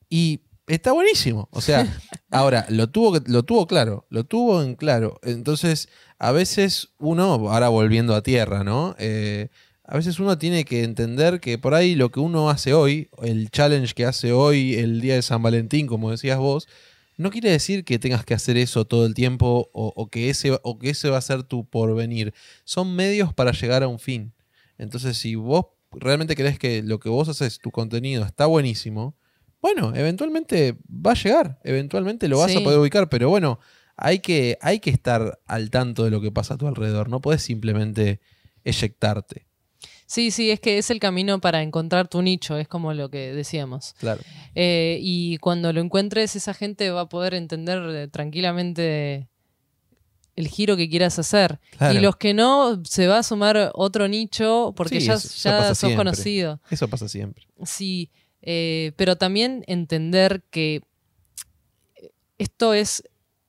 Y 0.10 0.42
está 0.68 0.92
buenísimo. 0.92 1.50
O 1.52 1.62
sea, 1.62 1.88
ahora, 2.32 2.66
lo 2.70 2.90
tuvo, 2.90 3.20
lo 3.26 3.44
tuvo 3.44 3.68
claro, 3.68 4.06
lo 4.10 4.24
tuvo 4.24 4.62
en 4.64 4.76
claro. 4.76 5.20
Entonces, 5.24 5.90
a 6.20 6.32
veces 6.32 6.90
uno, 6.98 7.24
ahora 7.50 7.70
volviendo 7.70 8.16
a 8.16 8.24
tierra, 8.24 8.64
¿no? 8.64 8.96
Eh, 9.00 9.50
a 9.84 9.98
veces 9.98 10.20
uno 10.20 10.38
tiene 10.38 10.64
que 10.64 10.84
entender 10.84 11.40
que 11.40 11.58
por 11.58 11.74
ahí 11.74 11.96
lo 11.96 12.12
que 12.12 12.20
uno 12.20 12.50
hace 12.50 12.74
hoy, 12.74 13.10
el 13.24 13.50
challenge 13.50 13.94
que 13.94 14.06
hace 14.06 14.32
hoy, 14.32 14.76
el 14.76 15.02
día 15.02 15.16
de 15.16 15.22
San 15.22 15.44
Valentín, 15.44 15.88
como 15.88 16.12
decías 16.12 16.38
vos, 16.38 16.68
no 17.18 17.30
quiere 17.30 17.52
decir 17.52 17.84
que 17.84 18.00
tengas 18.00 18.24
que 18.24 18.34
hacer 18.34 18.58
eso 18.58 18.86
todo 18.86 19.06
el 19.06 19.14
tiempo 19.14 19.70
o, 19.74 19.94
o 19.96 20.10
que, 20.10 20.30
ese, 20.30 20.58
o 20.64 20.80
que 20.80 20.92
ese 20.92 21.10
va 21.10 21.18
a 21.18 21.22
ser 21.22 21.44
tu 21.44 21.66
porvenir. 21.66 22.34
Son 22.64 22.96
medios 22.96 23.34
para 23.34 23.52
llegar 23.52 23.84
a 23.84 23.88
un 23.88 24.00
fin. 24.00 24.34
Entonces, 24.78 25.18
si 25.18 25.36
vos 25.36 25.66
realmente 25.92 26.36
crees 26.36 26.58
que 26.58 26.82
lo 26.82 27.00
que 27.00 27.10
vos 27.10 27.28
haces, 27.28 27.60
tu 27.60 27.72
contenido, 27.72 28.24
está 28.24 28.46
buenísimo, 28.46 29.16
bueno, 29.62 29.94
eventualmente 29.96 30.78
va 30.90 31.12
a 31.12 31.16
llegar, 31.16 31.60
eventualmente 31.64 32.28
lo 32.28 32.40
vas 32.40 32.52
Sí. 32.52 32.58
a 32.58 32.64
poder 32.64 32.80
ubicar, 32.80 33.10
pero 33.10 33.30
bueno, 33.30 33.60
hay 33.96 34.20
que, 34.20 34.58
hay 34.62 34.80
que 34.80 34.90
estar 34.90 35.40
al 35.46 35.70
tanto 35.70 36.04
de 36.04 36.12
lo 36.12 36.20
que 36.22 36.32
pasa 36.32 36.56
a 36.56 36.58
tu 36.58 36.68
alrededor, 36.68 37.10
no 37.10 37.22
puedes 37.22 37.42
simplemente 37.44 38.20
eyectarte. 38.64 39.46
Sí, 40.08 40.30
sí, 40.32 40.52
es 40.52 40.60
que 40.60 40.78
es 40.78 40.90
el 40.90 41.00
camino 41.00 41.40
para 41.40 41.62
encontrar 41.62 42.08
tu 42.10 42.22
nicho, 42.22 42.58
es 42.58 42.68
como 42.68 42.94
lo 42.94 43.10
que 43.10 43.32
decíamos. 43.34 43.94
Claro. 44.00 44.22
Eh, 44.56 44.98
y 45.02 45.38
cuando 45.38 45.72
lo 45.72 45.80
encuentres, 45.80 46.36
esa 46.36 46.54
gente 46.54 46.90
va 46.92 47.02
a 47.02 47.10
poder 47.10 47.34
entender 47.34 47.80
eh, 47.96 48.08
tranquilamente 48.10 49.30
el 50.36 50.48
giro 50.48 50.76
que 50.76 50.90
quieras 50.90 51.18
hacer. 51.20 51.60
Claro. 51.78 51.98
Y 51.98 52.02
los 52.02 52.16
que 52.18 52.34
no, 52.34 52.84
se 52.84 53.08
va 53.08 53.20
a 53.20 53.24
sumar 53.24 53.72
otro 53.74 54.08
nicho 54.10 54.74
porque 54.76 55.00
Sí, 55.00 55.08
ya, 55.08 55.14
eso- 55.14 55.28
eso 55.28 55.50
ya 55.50 55.68
sos 55.70 55.78
siempre. 55.78 55.98
conocido. 55.98 56.60
Eso 56.70 56.88
pasa 56.90 57.08
siempre. 57.08 57.48
Sí, 57.64 58.10
eh, 58.42 58.92
pero 58.96 59.16
también 59.18 59.64
entender 59.68 60.44
que 60.50 60.82
esto 62.38 62.74
es 62.74 63.04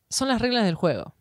son 0.08 0.28
las 0.28 0.40
reglas 0.42 0.64
del 0.64 0.74
juego. 0.74 1.14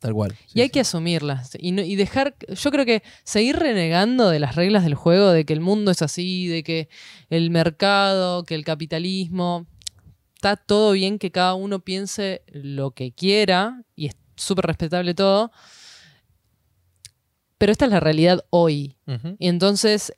Tal 0.00 0.14
cual. 0.14 0.34
Y 0.52 0.62
hay 0.62 0.68
que 0.70 0.80
asumirlas. 0.80 1.52
Y, 1.60 1.70
no- 1.70 1.82
y 1.82 1.94
dejar. 1.94 2.34
Yo 2.48 2.70
creo 2.72 2.84
que 2.84 3.04
seguir 3.22 3.56
renegando 3.56 4.28
de 4.30 4.40
las 4.40 4.56
reglas 4.56 4.82
del 4.82 4.96
juego, 4.96 5.30
de 5.30 5.44
que 5.44 5.52
el 5.52 5.60
mundo 5.60 5.92
es 5.92 6.02
así, 6.02 6.48
de 6.48 6.64
que 6.64 6.88
el 7.30 7.50
mercado, 7.50 8.42
que 8.42 8.56
el 8.56 8.64
capitalismo. 8.64 9.66
Está 10.34 10.56
todo 10.56 10.90
bien 10.90 11.20
que 11.20 11.30
cada 11.30 11.54
uno 11.54 11.78
piense 11.84 12.42
lo 12.48 12.90
que 12.90 13.12
quiera, 13.12 13.84
y 13.94 14.06
es 14.06 14.16
súper 14.34 14.66
respetable 14.66 15.14
todo. 15.14 15.52
Pero 17.58 17.70
esta 17.70 17.84
es 17.84 17.92
la 17.92 18.00
realidad 18.00 18.44
hoy. 18.50 18.96
Y 19.38 19.46
entonces 19.46 20.12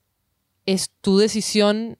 es 0.64 0.90
tu 1.03 1.19
decisión 1.19 1.99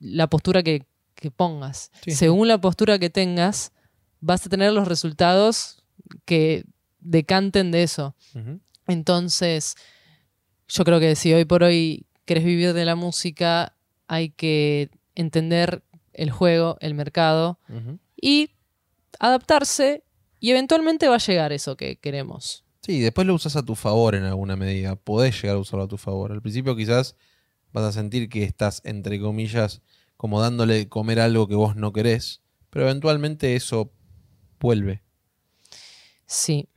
la 0.00 0.28
postura 0.28 0.62
que, 0.62 0.86
que 1.14 1.30
pongas. 1.30 1.90
Sí. 2.04 2.12
Según 2.12 2.48
la 2.48 2.60
postura 2.60 2.98
que 2.98 3.10
tengas, 3.10 3.72
vas 4.20 4.46
a 4.46 4.48
tener 4.48 4.72
los 4.72 4.88
resultados 4.88 5.82
que 6.24 6.64
decanten 7.00 7.70
de 7.70 7.82
eso. 7.82 8.14
Entonces, 8.86 9.76
yo 10.68 10.84
creo 10.84 11.00
que 11.00 11.14
si 11.16 11.32
hoy 11.32 11.44
por 11.44 11.62
hoy 11.62 12.06
querés 12.24 12.44
vivir 12.44 12.72
de 12.72 12.84
la 12.84 12.96
música, 12.96 13.76
hay 14.08 14.30
que 14.30 14.90
entender 15.14 15.82
el 16.12 16.30
juego, 16.30 16.76
el 16.80 16.94
mercado 16.94 17.58
y 18.20 18.50
adaptarse 19.18 20.04
y 20.40 20.50
eventualmente 20.50 21.08
va 21.08 21.16
a 21.16 21.18
llegar 21.18 21.52
eso 21.52 21.76
que 21.76 21.96
queremos. 21.96 22.64
Sí, 22.82 23.00
después 23.00 23.26
lo 23.26 23.34
usas 23.34 23.56
a 23.56 23.62
tu 23.62 23.74
favor 23.74 24.14
en 24.14 24.24
alguna 24.24 24.56
medida. 24.56 24.96
Podés 24.96 25.40
llegar 25.40 25.56
a 25.56 25.60
usarlo 25.60 25.84
a 25.84 25.88
tu 25.88 25.96
favor. 25.96 26.32
Al 26.32 26.42
principio 26.42 26.76
quizás 26.76 27.16
vas 27.74 27.84
a 27.84 27.92
sentir 27.92 28.28
que 28.28 28.44
estás, 28.44 28.80
entre 28.84 29.20
comillas, 29.20 29.82
como 30.16 30.40
dándole 30.40 30.74
de 30.74 30.88
comer 30.88 31.18
algo 31.18 31.48
que 31.48 31.56
vos 31.56 31.74
no 31.74 31.92
querés, 31.92 32.40
pero 32.70 32.84
eventualmente 32.84 33.56
eso 33.56 33.92
vuelve. 34.60 35.02
Sí. 36.24 36.68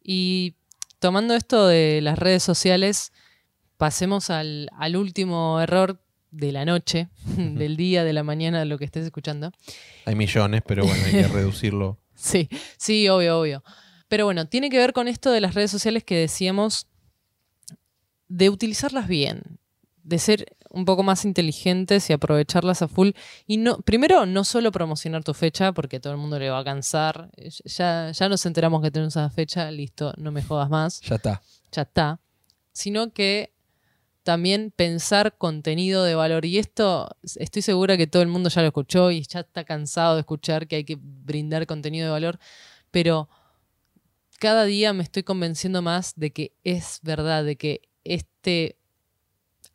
Y 0.00 0.54
tomando 1.00 1.34
esto 1.34 1.66
de 1.66 2.00
las 2.02 2.20
redes 2.20 2.44
sociales, 2.44 3.12
pasemos 3.76 4.30
al, 4.30 4.70
al 4.78 4.96
último 4.96 5.60
error 5.60 6.00
de 6.30 6.52
la 6.52 6.64
noche, 6.64 7.08
del 7.36 7.76
día, 7.76 8.04
de 8.04 8.12
la 8.12 8.22
mañana, 8.22 8.60
de 8.60 8.66
lo 8.66 8.78
que 8.78 8.84
estés 8.84 9.04
escuchando. 9.04 9.50
Hay 10.06 10.14
millones, 10.14 10.62
pero 10.64 10.86
bueno, 10.86 11.04
hay 11.04 11.12
que 11.12 11.28
reducirlo. 11.28 11.98
Sí, 12.14 12.48
sí, 12.76 13.08
obvio, 13.08 13.40
obvio. 13.40 13.64
Pero 14.06 14.24
bueno, 14.24 14.46
tiene 14.46 14.70
que 14.70 14.78
ver 14.78 14.92
con 14.92 15.08
esto 15.08 15.32
de 15.32 15.40
las 15.40 15.54
redes 15.54 15.72
sociales 15.72 16.04
que 16.04 16.16
decíamos 16.16 16.86
de 18.28 18.50
utilizarlas 18.50 19.08
bien, 19.08 19.58
de 20.08 20.18
ser 20.18 20.56
un 20.70 20.84
poco 20.86 21.02
más 21.02 21.24
inteligentes 21.24 22.08
y 22.08 22.12
aprovecharlas 22.14 22.80
a 22.82 22.88
full. 22.88 23.10
Y 23.46 23.58
no, 23.58 23.78
primero, 23.80 24.24
no 24.24 24.42
solo 24.44 24.72
promocionar 24.72 25.22
tu 25.22 25.34
fecha, 25.34 25.72
porque 25.72 26.00
todo 26.00 26.12
el 26.14 26.18
mundo 26.18 26.38
le 26.38 26.48
va 26.50 26.60
a 26.60 26.64
cansar. 26.64 27.30
Eh, 27.36 27.50
Ya, 27.64 28.10
ya 28.12 28.28
nos 28.28 28.44
enteramos 28.46 28.82
que 28.82 28.90
tenemos 28.90 29.14
esa 29.14 29.28
fecha, 29.30 29.70
listo, 29.70 30.14
no 30.16 30.32
me 30.32 30.42
jodas 30.42 30.70
más, 30.70 31.00
Ya 31.02 31.16
está. 31.16 31.42
ya 31.72 31.82
está. 31.82 32.20
Sino 32.72 33.12
que 33.12 33.52
también 34.22 34.72
pensar 34.74 35.36
contenido 35.36 36.04
de 36.04 36.14
valor. 36.14 36.44
Y 36.46 36.58
esto 36.58 37.08
estoy 37.36 37.60
segura 37.62 37.96
que 37.96 38.06
todo 38.06 38.22
el 38.22 38.28
mundo 38.28 38.48
ya 38.48 38.62
lo 38.62 38.68
escuchó 38.68 39.10
y 39.10 39.22
ya 39.22 39.40
está 39.40 39.64
cansado 39.64 40.14
de 40.14 40.20
escuchar 40.20 40.66
que 40.68 40.76
hay 40.76 40.84
que 40.84 40.96
brindar 41.00 41.66
contenido 41.66 42.06
de 42.06 42.12
valor. 42.12 42.38
Pero 42.90 43.28
cada 44.38 44.64
día 44.64 44.92
me 44.94 45.02
estoy 45.02 45.22
convenciendo 45.22 45.82
más 45.82 46.14
de 46.16 46.30
que 46.32 46.52
es 46.64 47.00
verdad, 47.02 47.44
de 47.44 47.56
que 47.56 47.82
este 48.04 48.77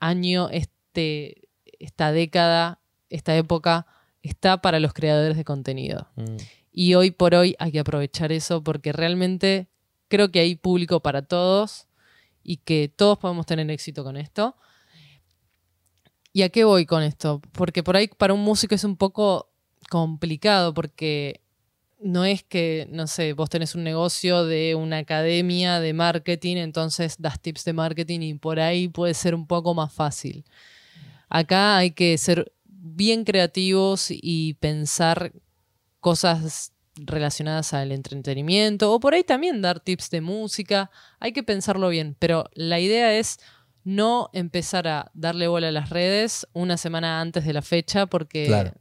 año, 0.03 0.49
este, 0.51 1.49
esta 1.79 2.11
década, 2.11 2.79
esta 3.09 3.35
época 3.35 3.87
está 4.21 4.61
para 4.61 4.79
los 4.79 4.93
creadores 4.93 5.37
de 5.37 5.45
contenido. 5.45 6.07
Mm. 6.15 6.37
Y 6.71 6.95
hoy 6.95 7.11
por 7.11 7.35
hoy 7.35 7.55
hay 7.59 7.71
que 7.71 7.79
aprovechar 7.79 8.31
eso 8.31 8.63
porque 8.63 8.91
realmente 8.91 9.67
creo 10.07 10.31
que 10.31 10.39
hay 10.39 10.55
público 10.55 11.01
para 11.01 11.21
todos 11.21 11.87
y 12.43 12.57
que 12.57 12.91
todos 12.93 13.17
podemos 13.17 13.45
tener 13.45 13.69
éxito 13.71 14.03
con 14.03 14.17
esto. 14.17 14.55
¿Y 16.33 16.41
a 16.41 16.49
qué 16.49 16.63
voy 16.63 16.85
con 16.85 17.03
esto? 17.03 17.41
Porque 17.51 17.83
por 17.83 17.95
ahí 17.95 18.07
para 18.07 18.33
un 18.33 18.41
músico 18.41 18.73
es 18.73 18.83
un 18.83 18.97
poco 18.97 19.51
complicado 19.89 20.73
porque 20.73 21.41
no 22.03 22.25
es 22.25 22.43
que, 22.43 22.87
no 22.91 23.07
sé, 23.07 23.33
vos 23.33 23.49
tenés 23.49 23.75
un 23.75 23.83
negocio 23.83 24.45
de 24.45 24.75
una 24.75 24.97
academia 24.99 25.79
de 25.79 25.93
marketing, 25.93 26.57
entonces 26.57 27.15
das 27.17 27.39
tips 27.39 27.63
de 27.63 27.73
marketing 27.73 28.19
y 28.21 28.33
por 28.35 28.59
ahí 28.59 28.89
puede 28.89 29.13
ser 29.13 29.33
un 29.33 29.47
poco 29.47 29.73
más 29.73 29.91
fácil. 29.93 30.43
Acá 31.29 31.77
hay 31.77 31.91
que 31.91 32.17
ser 32.17 32.51
bien 32.65 33.23
creativos 33.23 34.07
y 34.09 34.55
pensar 34.55 35.31
cosas 35.99 36.73
relacionadas 36.95 37.73
al 37.73 37.91
entretenimiento 37.91 38.93
o 38.93 38.99
por 38.99 39.13
ahí 39.13 39.23
también 39.23 39.61
dar 39.61 39.79
tips 39.79 40.09
de 40.09 40.21
música. 40.21 40.91
Hay 41.19 41.31
que 41.31 41.43
pensarlo 41.43 41.89
bien, 41.89 42.15
pero 42.19 42.49
la 42.53 42.79
idea 42.79 43.17
es 43.17 43.39
no 43.83 44.29
empezar 44.33 44.87
a 44.87 45.11
darle 45.13 45.47
bola 45.47 45.69
a 45.69 45.71
las 45.71 45.89
redes 45.89 46.47
una 46.53 46.77
semana 46.77 47.19
antes 47.21 47.45
de 47.45 47.53
la 47.53 47.61
fecha 47.61 48.05
porque 48.05 48.45
Claro. 48.45 48.73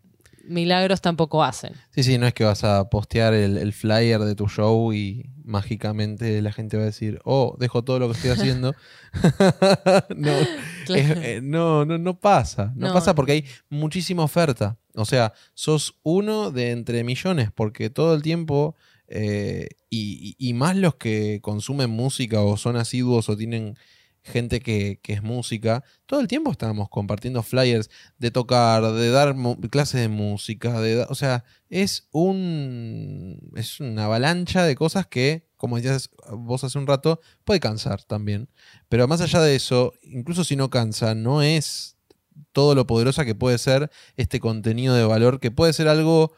Milagros 0.44 1.00
tampoco 1.00 1.42
hacen. 1.44 1.72
Sí, 1.90 2.02
sí, 2.02 2.18
no 2.18 2.26
es 2.26 2.34
que 2.34 2.44
vas 2.44 2.64
a 2.64 2.88
postear 2.90 3.34
el, 3.34 3.56
el 3.58 3.72
flyer 3.72 4.20
de 4.20 4.34
tu 4.34 4.48
show 4.48 4.92
y 4.92 5.30
mágicamente 5.44 6.40
la 6.42 6.52
gente 6.52 6.76
va 6.76 6.82
a 6.84 6.86
decir, 6.86 7.20
oh, 7.24 7.56
dejo 7.58 7.82
todo 7.84 7.98
lo 7.98 8.06
que 8.08 8.14
estoy 8.14 8.30
haciendo. 8.30 8.74
no, 10.16 10.32
Claro. 10.86 11.00
es- 11.00 11.10
eh, 11.24 11.40
no, 11.42 11.84
no, 11.84 11.98
no 11.98 12.18
pasa. 12.18 12.72
No, 12.76 12.88
No. 12.88 12.94
pasa 12.94 13.14
porque 13.14 13.32
hay 13.32 13.44
muchísima 13.68 14.22
oferta. 14.24 14.76
O 14.94 15.04
sea, 15.04 15.32
sos 15.54 15.98
uno 16.02 16.50
de 16.50 16.70
entre 16.70 17.04
millones 17.04 17.50
porque 17.54 17.90
todo 17.90 18.14
el 18.14 18.22
tiempo, 18.22 18.74
eh, 19.08 19.68
y- 19.90 20.34
y 20.38 20.54
más 20.54 20.76
los 20.76 20.96
que 20.96 21.40
consumen 21.42 21.90
música 21.90 22.40
o 22.42 22.56
son 22.56 22.76
asiduos 22.76 23.28
o 23.28 23.36
tienen 23.36 23.76
gente 24.22 24.60
que, 24.60 25.00
que 25.02 25.14
es 25.14 25.22
música, 25.22 25.82
todo 26.06 26.20
el 26.20 26.28
tiempo 26.28 26.50
estamos 26.50 26.88
compartiendo 26.88 27.42
flyers 27.42 27.90
de 28.18 28.30
tocar, 28.30 28.92
de 28.92 29.10
dar 29.10 29.34
clases 29.70 30.00
de 30.00 30.08
música, 30.08 30.80
de 30.80 31.06
o 31.08 31.14
sea, 31.14 31.44
es 31.68 32.08
un 32.12 33.50
es 33.56 33.80
una 33.80 34.04
avalancha 34.04 34.64
de 34.64 34.76
cosas 34.76 35.06
que, 35.06 35.48
como 35.56 35.76
decías 35.76 36.10
vos 36.30 36.64
hace 36.64 36.78
un 36.78 36.86
rato, 36.86 37.20
puede 37.44 37.60
cansar 37.60 38.02
también. 38.04 38.48
Pero 38.88 39.08
más 39.08 39.20
allá 39.20 39.40
de 39.40 39.56
eso, 39.56 39.92
incluso 40.02 40.44
si 40.44 40.56
no 40.56 40.70
cansa, 40.70 41.14
no 41.14 41.42
es 41.42 41.96
todo 42.52 42.74
lo 42.74 42.86
poderosa 42.86 43.24
que 43.24 43.34
puede 43.34 43.58
ser 43.58 43.90
este 44.16 44.40
contenido 44.40 44.94
de 44.94 45.04
valor, 45.04 45.40
que 45.40 45.50
puede 45.50 45.72
ser 45.72 45.88
algo 45.88 46.32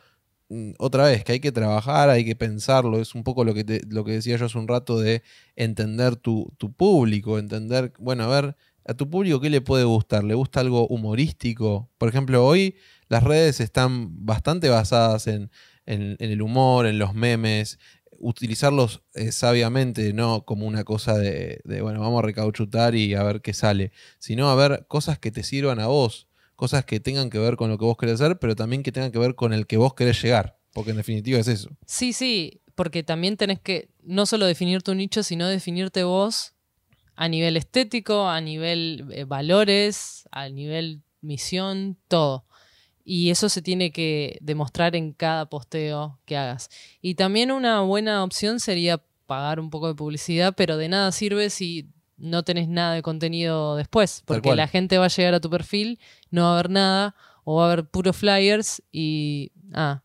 otra 0.78 1.04
vez, 1.06 1.24
que 1.24 1.32
hay 1.32 1.40
que 1.40 1.52
trabajar, 1.52 2.10
hay 2.10 2.24
que 2.24 2.36
pensarlo, 2.36 3.00
es 3.00 3.14
un 3.14 3.24
poco 3.24 3.44
lo 3.44 3.54
que, 3.54 3.64
te- 3.64 3.82
lo 3.88 4.04
que 4.04 4.12
decía 4.12 4.36
yo 4.36 4.46
hace 4.46 4.58
un 4.58 4.68
rato 4.68 4.98
de 5.00 5.22
entender 5.56 6.16
tu, 6.16 6.52
tu 6.58 6.72
público, 6.72 7.38
entender, 7.38 7.92
bueno, 7.98 8.24
a 8.24 8.28
ver, 8.28 8.56
a 8.86 8.94
tu 8.94 9.08
público 9.08 9.40
qué 9.40 9.50
le 9.50 9.60
puede 9.62 9.84
gustar, 9.84 10.24
le 10.24 10.34
gusta 10.34 10.60
algo 10.60 10.86
humorístico, 10.88 11.90
por 11.98 12.08
ejemplo, 12.08 12.44
hoy 12.46 12.76
las 13.08 13.22
redes 13.22 13.60
están 13.60 14.24
bastante 14.26 14.68
basadas 14.68 15.26
en, 15.26 15.50
en- 15.86 16.16
en 16.18 16.30
el 16.30 16.42
humor, 16.42 16.86
en 16.86 16.98
los 16.98 17.14
memes, 17.14 17.78
utilizarlos 18.18 19.02
eh, 19.14 19.32
sabiamente, 19.32 20.12
no 20.12 20.44
como 20.44 20.66
una 20.66 20.84
cosa 20.84 21.16
de, 21.18 21.60
de, 21.64 21.82
bueno, 21.82 22.00
vamos 22.00 22.20
a 22.22 22.26
recauchutar 22.26 22.94
y 22.94 23.14
a 23.14 23.22
ver 23.22 23.40
qué 23.42 23.52
sale, 23.52 23.92
sino 24.18 24.48
a 24.50 24.54
ver 24.54 24.86
cosas 24.88 25.18
que 25.18 25.30
te 25.30 25.42
sirvan 25.42 25.80
a 25.80 25.86
vos, 25.88 26.28
cosas 26.56 26.84
que 26.84 27.00
tengan 27.00 27.30
que 27.30 27.38
ver 27.38 27.56
con 27.56 27.70
lo 27.70 27.78
que 27.78 27.84
vos 27.84 27.96
querés 27.96 28.20
hacer, 28.20 28.38
pero 28.38 28.56
también 28.56 28.82
que 28.82 28.92
tengan 28.92 29.12
que 29.12 29.18
ver 29.18 29.34
con 29.34 29.52
el 29.52 29.66
que 29.66 29.76
vos 29.76 29.94
querés 29.94 30.22
llegar, 30.22 30.58
porque 30.72 30.90
en 30.90 30.96
definitiva 30.96 31.38
es 31.38 31.48
eso. 31.48 31.70
Sí, 31.86 32.12
sí, 32.12 32.60
porque 32.74 33.02
también 33.02 33.36
tenés 33.36 33.60
que 33.60 33.88
no 34.02 34.26
solo 34.26 34.46
definir 34.46 34.82
tu 34.82 34.94
nicho, 34.94 35.22
sino 35.22 35.46
definirte 35.46 36.04
vos 36.04 36.54
a 37.16 37.28
nivel 37.28 37.56
estético, 37.56 38.28
a 38.28 38.40
nivel 38.40 39.06
eh, 39.12 39.24
valores, 39.24 40.28
a 40.30 40.48
nivel 40.48 41.02
misión, 41.20 41.96
todo. 42.08 42.44
Y 43.04 43.30
eso 43.30 43.48
se 43.48 43.62
tiene 43.62 43.92
que 43.92 44.38
demostrar 44.40 44.96
en 44.96 45.12
cada 45.12 45.46
posteo 45.46 46.18
que 46.24 46.36
hagas. 46.36 46.70
Y 47.00 47.14
también 47.16 47.52
una 47.52 47.82
buena 47.82 48.24
opción 48.24 48.60
sería 48.60 49.02
pagar 49.26 49.60
un 49.60 49.70
poco 49.70 49.88
de 49.88 49.94
publicidad, 49.94 50.54
pero 50.56 50.76
de 50.76 50.88
nada 50.88 51.12
sirve 51.12 51.50
si 51.50 51.88
no 52.16 52.42
tenés 52.42 52.68
nada 52.68 52.94
de 52.94 53.02
contenido 53.02 53.76
después, 53.76 54.22
porque 54.24 54.54
la 54.54 54.68
gente 54.68 54.98
va 54.98 55.06
a 55.06 55.08
llegar 55.08 55.34
a 55.34 55.40
tu 55.40 55.50
perfil, 55.50 55.98
no 56.30 56.42
va 56.42 56.50
a 56.50 56.52
haber 56.54 56.70
nada, 56.70 57.14
o 57.44 57.56
va 57.56 57.64
a 57.64 57.72
haber 57.72 57.86
puros 57.86 58.16
flyers 58.16 58.82
y... 58.92 59.52
Ah, 59.72 60.02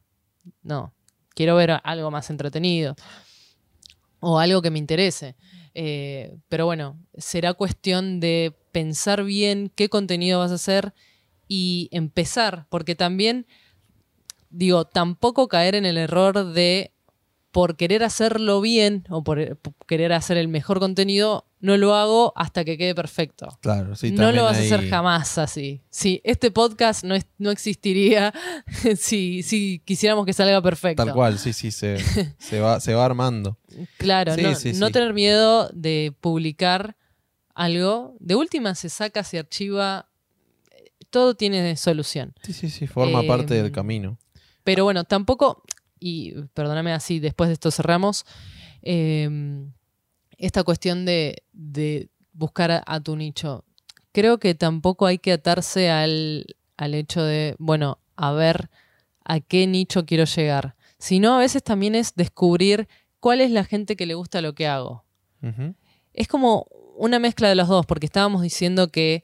no, 0.64 0.94
quiero 1.36 1.56
ver 1.56 1.80
algo 1.84 2.12
más 2.12 2.30
entretenido 2.30 2.96
o 4.20 4.40
algo 4.40 4.62
que 4.62 4.72
me 4.72 4.80
interese. 4.80 5.36
Eh, 5.74 6.38
pero 6.50 6.66
bueno, 6.66 7.00
será 7.18 7.54
cuestión 7.54 8.20
de 8.20 8.56
pensar 8.72 9.24
bien 9.24 9.72
qué 9.76 9.90
contenido 9.90 10.40
vas 10.40 10.52
a 10.52 10.56
hacer 10.56 10.94
y 11.48 11.90
empezar, 11.92 12.68
porque 12.70 12.96
también, 12.96 13.48
digo, 14.50 14.86
tampoco 14.86 15.48
caer 15.48 15.76
en 15.76 15.86
el 15.86 15.98
error 15.98 16.54
de 16.54 16.94
por 17.52 17.76
querer 17.78 18.04
hacerlo 18.04 18.62
bien 18.62 19.06
o 19.10 19.24
por, 19.24 19.58
por 19.58 19.74
querer 19.88 20.14
hacer 20.14 20.38
el 20.38 20.48
mejor 20.48 20.80
contenido, 20.80 21.46
no 21.60 21.78
lo 21.78 21.96
hago 21.96 22.32
hasta 22.36 22.64
que 22.64 22.78
quede 22.78 22.94
perfecto. 22.94 23.48
Claro, 23.62 23.96
sí, 23.96 24.12
no 24.12 24.32
lo 24.32 24.44
vas 24.44 24.58
a 24.58 24.60
hacer 24.62 24.88
jamás 24.90 25.38
así. 25.40 25.82
Sí, 25.90 26.22
este 26.24 26.52
podcast 26.52 27.04
no, 27.04 27.16
es- 27.16 27.26
no 27.40 27.50
existiría 27.52 28.34
si, 28.98 29.42
si 29.44 29.80
quisiéramos 29.84 30.26
que 30.26 30.34
salga 30.34 30.62
perfecto. 30.62 31.04
Tal 31.04 31.14
cual, 31.14 31.40
sí, 31.40 31.54
sí, 31.54 31.72
se, 31.72 31.98
se 32.38 32.60
va, 32.60 32.80
se 32.80 32.94
va 32.94 33.04
armando. 33.06 33.58
Claro, 33.98 34.36
Sí, 34.36 34.42
no, 34.44 34.56
sí, 34.56 34.72
no 34.74 34.92
tener 34.92 35.14
miedo 35.14 35.70
de 35.74 36.14
publicar 36.22 36.96
algo. 37.56 38.16
De 38.20 38.36
última 38.36 38.76
se 38.76 38.90
saca, 38.90 39.24
se 39.24 39.40
archiva. 39.40 40.08
eh, 40.72 40.92
Todo 41.10 41.34
tiene 41.36 41.76
solución. 41.78 42.34
Sí, 42.44 42.54
sí, 42.54 42.70
sí, 42.70 42.88
forma 42.88 43.22
Eh, 43.22 43.28
parte 43.28 43.56
del 43.56 43.72
camino. 43.72 44.18
Pero 44.64 44.84
bueno, 44.84 45.04
tampoco, 45.04 45.64
y 46.00 46.34
perdóname 46.54 46.94
así, 46.94 47.20
después 47.20 47.50
de 47.50 47.54
esto 47.54 47.72
cerramos, 47.72 48.26
eh, 48.82 49.30
esta 50.38 50.64
cuestión 50.64 51.06
de, 51.06 51.44
de 51.52 52.10
buscar 52.34 52.72
a, 52.72 52.84
a 52.86 53.00
tu 53.02 53.16
nicho. 53.16 53.66
Creo 54.12 54.40
que 54.40 54.56
tampoco 54.56 55.06
hay 55.06 55.18
que 55.18 55.34
atarse 55.34 55.90
al, 55.90 56.46
al 56.78 56.94
hecho 56.96 57.24
de, 57.24 57.56
bueno, 57.60 58.00
a 58.16 58.32
ver 58.32 58.70
a 59.24 59.40
qué 59.40 59.68
nicho 59.68 60.06
quiero 60.06 60.26
llegar, 60.26 60.76
sino 60.98 61.36
a 61.36 61.40
veces 61.40 61.64
también 61.64 61.96
es 61.96 62.16
descubrir 62.16 62.88
cuál 63.20 63.42
es 63.42 63.52
la 63.52 63.64
gente 63.64 63.96
que 63.96 64.06
le 64.06 64.16
gusta 64.16 64.42
lo 64.42 64.56
que 64.56 64.68
hago. 64.68 65.06
Es 66.14 66.28
como 66.28 66.68
una 66.98 67.20
mezcla 67.20 67.48
de 67.48 67.56
los 67.56 67.68
dos, 67.68 67.86
porque 67.86 68.06
estábamos 68.06 68.42
diciendo 68.42 68.90
que 68.90 69.24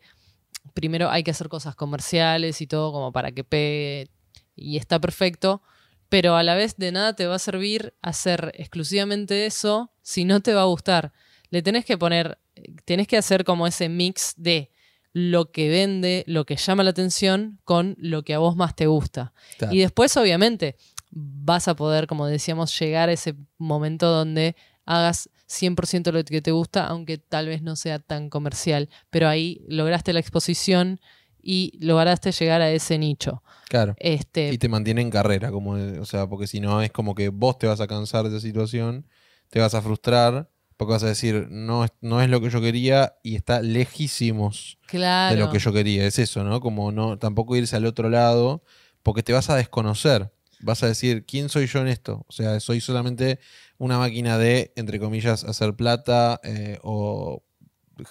primero 0.74 1.10
hay 1.10 1.24
que 1.24 1.32
hacer 1.32 1.50
cosas 1.50 1.76
comerciales 1.76 2.62
y 2.62 2.68
todo 2.68 2.92
como 2.92 3.12
para 3.12 3.32
que 3.32 3.44
pegue 3.44 4.10
y 4.56 4.78
está 4.78 5.00
perfecto, 5.00 5.62
pero 6.10 6.36
a 6.36 6.44
la 6.44 6.56
vez 6.56 6.78
de 6.78 6.92
nada 6.92 7.16
te 7.16 7.28
va 7.28 7.36
a 7.36 7.40
servir 7.40 7.94
hacer 8.02 8.52
exclusivamente 8.56 9.46
eso 9.46 9.92
si 10.02 10.26
no 10.26 10.40
te 10.42 10.54
va 10.54 10.62
a 10.62 10.66
gustar. 10.66 11.14
Le 11.50 11.62
tenés 11.62 11.86
que 11.86 11.98
poner, 11.98 12.38
tenés 12.86 13.08
que 13.08 13.18
hacer 13.18 13.44
como 13.44 13.68
ese 13.68 13.90
mix 13.90 14.34
de 14.38 14.72
lo 15.14 15.52
que 15.52 15.70
vende, 15.70 16.24
lo 16.28 16.46
que 16.46 16.58
llama 16.58 16.84
la 16.84 16.90
atención 16.90 17.60
con 17.64 17.96
lo 17.98 18.24
que 18.24 18.34
a 18.34 18.40
vos 18.40 18.56
más 18.56 18.76
te 18.76 18.88
gusta. 18.88 19.34
Claro. 19.58 19.74
Y 19.74 19.80
después, 19.80 20.16
obviamente, 20.18 20.76
vas 21.12 21.68
a 21.70 21.76
poder, 21.76 22.08
como 22.08 22.28
decíamos, 22.28 22.78
llegar 22.78 23.08
a 23.08 23.14
ese 23.14 23.36
momento 23.58 24.08
donde 24.08 24.58
hagas 24.86 25.30
100% 25.48 26.12
lo 26.12 26.24
que 26.24 26.42
te 26.42 26.52
gusta, 26.52 26.86
aunque 26.88 27.18
tal 27.18 27.48
vez 27.48 27.62
no 27.62 27.76
sea 27.76 28.00
tan 28.00 28.30
comercial. 28.30 28.90
Pero 29.10 29.30
ahí 29.30 29.62
lograste 29.68 30.12
la 30.12 30.20
exposición 30.20 31.00
y 31.48 31.78
lograste 31.80 32.32
llegar 32.32 32.62
a 32.62 32.72
ese 32.72 32.98
nicho. 32.98 33.44
Claro. 33.70 33.96
Este, 34.00 34.52
Y 34.52 34.58
te 34.58 34.68
mantiene 34.68 35.02
en 35.02 35.12
carrera, 35.12 35.52
como, 35.52 35.72
o 36.02 36.06
sea, 36.06 36.28
porque 36.28 36.48
si 36.48 36.60
no 36.60 36.82
es 36.82 36.92
como 36.92 37.14
que 37.14 37.30
vos 37.30 37.58
te 37.60 37.68
vas 37.68 37.80
a 37.82 37.88
cansar 37.88 38.24
de 38.28 38.30
esa 38.36 38.40
situación, 38.46 39.06
te 39.50 39.60
vas 39.60 39.76
a 39.76 39.82
frustrar, 39.82 40.50
porque 40.76 40.94
vas 40.94 41.04
a 41.04 41.08
decir, 41.08 41.48
no, 41.52 41.86
es- 41.86 41.92
no 42.02 42.22
es 42.22 42.30
lo 42.30 42.42
que 42.42 42.50
yo 42.50 42.60
quería 42.62 43.14
y 43.24 43.36
está 43.36 43.62
lejísimos 43.62 44.78
claro. 44.88 45.36
de 45.36 45.42
lo 45.42 45.52
que 45.52 45.60
yo 45.60 45.72
quería. 45.72 46.06
Es 46.06 46.20
eso, 46.20 46.44
¿no? 46.44 46.60
Como 46.60 46.92
no, 46.92 47.18
tampoco 47.18 47.56
irse 47.56 47.76
al 47.76 47.86
otro 47.86 48.10
lado, 48.10 48.64
porque 49.04 49.24
te 49.24 49.34
vas 49.34 49.50
a 49.50 49.56
desconocer. 49.56 50.32
Vas 50.62 50.82
a 50.84 50.88
decir, 50.88 51.26
¿quién 51.26 51.50
soy 51.50 51.68
yo 51.68 51.80
en 51.82 51.88
esto? 51.88 52.26
O 52.28 52.32
sea, 52.32 52.60
soy 52.60 52.82
solamente 52.82 53.40
una 53.78 54.00
máquina 54.00 54.38
de, 54.38 54.74
entre 54.76 55.00
comillas, 55.00 55.44
hacer 55.44 55.76
plata 55.76 56.40
eh, 56.44 56.80
o 56.82 57.44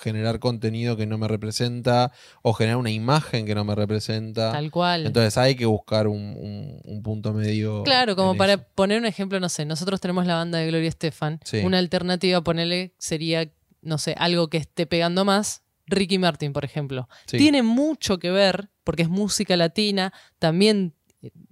generar 0.01 0.38
contenido 0.38 0.97
que 0.97 1.07
no 1.07 1.18
me 1.18 1.29
representa 1.29 2.12
o 2.42 2.53
generar 2.55 2.79
una 2.79 2.90
imagen 2.90 3.47
que 3.47 3.55
no 3.55 3.64
me 3.64 3.75
representa. 3.75 4.53
Tal 4.53 4.70
cual. 4.70 5.07
Entonces 5.07 5.37
hay 5.38 5.55
que 5.55 5.66
buscar 5.66 6.07
un, 6.07 6.18
un- 6.38 6.81
un 6.85 7.03
punto 7.03 7.33
medio. 7.33 7.83
Claro, 7.85 8.16
como 8.16 8.37
para 8.37 8.55
eso. 8.55 8.64
poner 8.75 8.99
un 8.99 9.07
ejemplo, 9.07 9.38
no 9.40 9.49
sé, 9.49 9.64
nosotros 9.64 10.01
tenemos 10.01 10.27
la 10.27 10.35
banda 10.37 10.59
de 10.59 10.66
Gloria 10.68 10.88
Estefan. 10.88 11.40
Sí. 11.44 11.59
Una 11.59 11.79
alternativa, 11.79 12.40
ponerle, 12.42 12.94
sería, 12.99 13.51
no 13.83 13.99
sé, 13.99 14.14
algo 14.18 14.49
que 14.49 14.57
esté 14.59 14.87
pegando 14.87 15.25
más. 15.25 15.62
Ricky 15.87 16.18
Martin, 16.18 16.55
por 16.55 16.64
ejemplo. 16.64 17.09
Sí. 17.27 17.37
Tiene 17.37 17.62
mucho 17.62 18.18
que 18.18 18.31
ver, 18.31 18.70
porque 18.85 19.03
es 19.03 19.11
música 19.11 19.55
latina, 19.57 20.14
también 20.38 20.94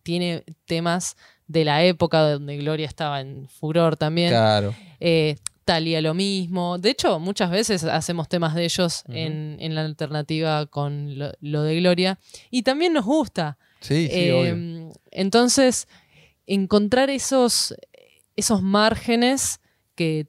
tiene 0.03 0.45
temas 0.65 1.17
de 1.47 1.65
la 1.67 1.85
época 1.85 2.21
donde 2.21 2.57
Gloria 2.57 2.87
estaba 2.87 3.21
en 3.21 3.47
furor 3.49 3.97
también. 3.97 4.31
Claro. 4.31 4.75
Eh, 5.01 5.37
Talia 5.65 6.01
lo 6.01 6.15
mismo. 6.15 6.79
De 6.79 6.91
hecho, 6.91 7.19
muchas 7.19 7.51
veces 7.51 7.85
hacemos 7.85 8.29
temas 8.29 8.55
de 8.55 8.65
ellos 8.65 9.05
en, 9.09 9.57
en 9.61 9.75
la 9.75 9.85
alternativa 9.85 10.67
con 10.67 11.19
lo, 11.19 11.33
lo 11.41 11.63
de 11.63 11.77
Gloria. 11.77 12.19
Y 12.51 12.63
también 12.63 12.93
nos 12.93 13.05
gusta. 13.05 13.59
Sí, 13.81 14.09
sí, 14.09 14.15
Eh, 14.15 14.33
obvio. 14.53 14.93
entonces, 15.11 15.89
encontrar 16.47 17.11
esos, 17.11 17.75
esos 18.37 18.63
márgenes 18.63 19.61
que, 19.95 20.27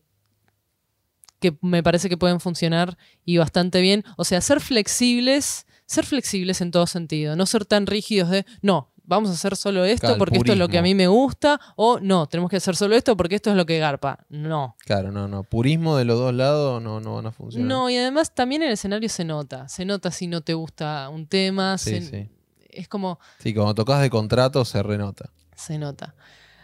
que 1.40 1.56
me 1.62 1.84
parece 1.84 2.10
que 2.10 2.18
pueden 2.18 2.40
funcionar 2.40 2.98
y 3.26 3.38
bastante 3.38 3.82
bien. 3.82 4.04
O 4.18 4.24
sea, 4.24 4.40
ser 4.42 4.62
flexibles, 4.62 5.66
ser 5.86 6.06
flexibles 6.06 6.62
en 6.62 6.72
todo 6.72 6.88
sentido, 6.88 7.36
no 7.36 7.46
ser 7.46 7.66
tan 7.66 7.86
rígidos 7.88 8.30
de, 8.30 8.46
no, 8.62 8.93
vamos 9.04 9.30
a 9.30 9.34
hacer 9.34 9.56
solo 9.56 9.84
esto 9.86 10.08
Claro, 10.08 10.18
porque 10.18 10.38
esto 10.38 10.54
es 10.54 10.58
lo 10.58 10.68
que 10.70 10.78
a 10.78 10.82
mí 10.82 10.96
me 10.96 11.08
gusta, 11.08 11.60
o 11.76 12.00
no, 12.00 12.28
tenemos 12.28 12.50
que 12.50 12.58
hacer 12.58 12.76
solo 12.76 12.96
esto 12.96 13.16
porque 13.18 13.36
esto 13.36 13.50
es 13.52 13.56
lo 13.56 13.66
que 13.66 13.78
garpa. 13.80 14.26
No. 14.30 14.76
Claro, 14.86 15.12
no, 15.12 15.28
no. 15.28 15.44
Purismo 15.44 15.98
de 15.98 16.06
los 16.06 16.18
dos 16.20 16.34
lados 16.34 16.82
no, 16.82 17.00
no 17.00 17.16
van 17.16 17.26
a 17.28 17.32
funcionar. 17.32 17.68
No, 17.68 17.90
y 17.90 17.98
además 17.98 18.34
también 18.34 18.62
en 18.62 18.70
el 18.70 18.74
escenario 18.74 19.10
se 19.10 19.24
nota, 19.26 19.68
se 19.68 19.86
nota 19.86 20.10
si 20.12 20.28
no 20.28 20.42
te 20.42 20.54
gusta 20.54 21.10
un 21.10 21.28
tema, 21.28 21.78
Sí, 21.78 22.02
se- 22.02 22.10
sí. 22.10 22.30
es 22.70 22.88
como, 22.88 23.20
Sí, 23.40 23.54
cuando 23.54 23.76
tocas 23.76 24.02
de 24.02 24.10
contrato 24.10 24.64
se 24.66 24.82
renota. 24.82 25.30
Se 25.56 25.78
nota. 25.78 26.16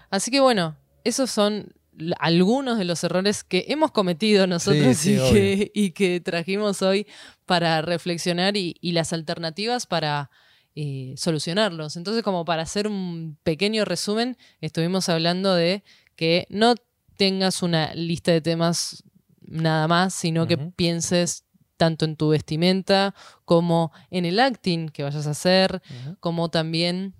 Así 0.10 0.32
que 0.32 0.39
bueno, 0.39 0.75
esos 1.04 1.30
son 1.30 1.73
algunos 2.19 2.78
de 2.78 2.86
los 2.86 3.04
errores 3.04 3.43
que 3.43 3.65
hemos 3.67 3.91
cometido 3.91 4.47
nosotros 4.47 4.95
Sí, 4.97 5.17
sí, 5.17 5.21
y, 5.28 5.32
que, 5.34 5.71
y 5.73 5.91
que 5.91 6.21
trajimos 6.21 6.82
hoy 6.82 7.06
para 7.45 7.82
reflexionar 7.82 8.56
y, 8.56 8.78
y 8.80 8.93
las 8.93 9.12
alternativas 9.12 9.86
para 9.86 10.32
eh, 10.75 11.13
solucionarlos. 11.17 11.97
Entonces, 11.97 12.23
como 12.23 12.45
para 12.45 12.63
hacer 12.63 12.88
un 12.88 13.38
pequeño 13.43 13.86
resumen, 13.86 14.38
estuvimos 14.62 15.10
hablando 15.10 15.55
de 15.55 15.84
que 16.15 16.47
no 16.49 16.75
tengas 17.17 17.63
una 17.63 17.93
lista 17.95 18.32
de 18.32 18.41
temas 18.41 19.03
nada 19.41 19.88
más, 19.88 20.13
sino 20.13 20.47
que 20.47 20.58
pienses 20.58 21.43
tanto 21.75 22.05
en 22.05 22.15
tu 22.15 22.29
vestimenta 22.29 23.15
como 23.45 23.91
en 24.12 24.25
el 24.25 24.39
acting 24.39 24.89
que 24.89 25.03
vayas 25.03 25.27
a 25.27 25.32
hacer, 25.32 25.82
como 26.19 26.49
también 26.49 27.15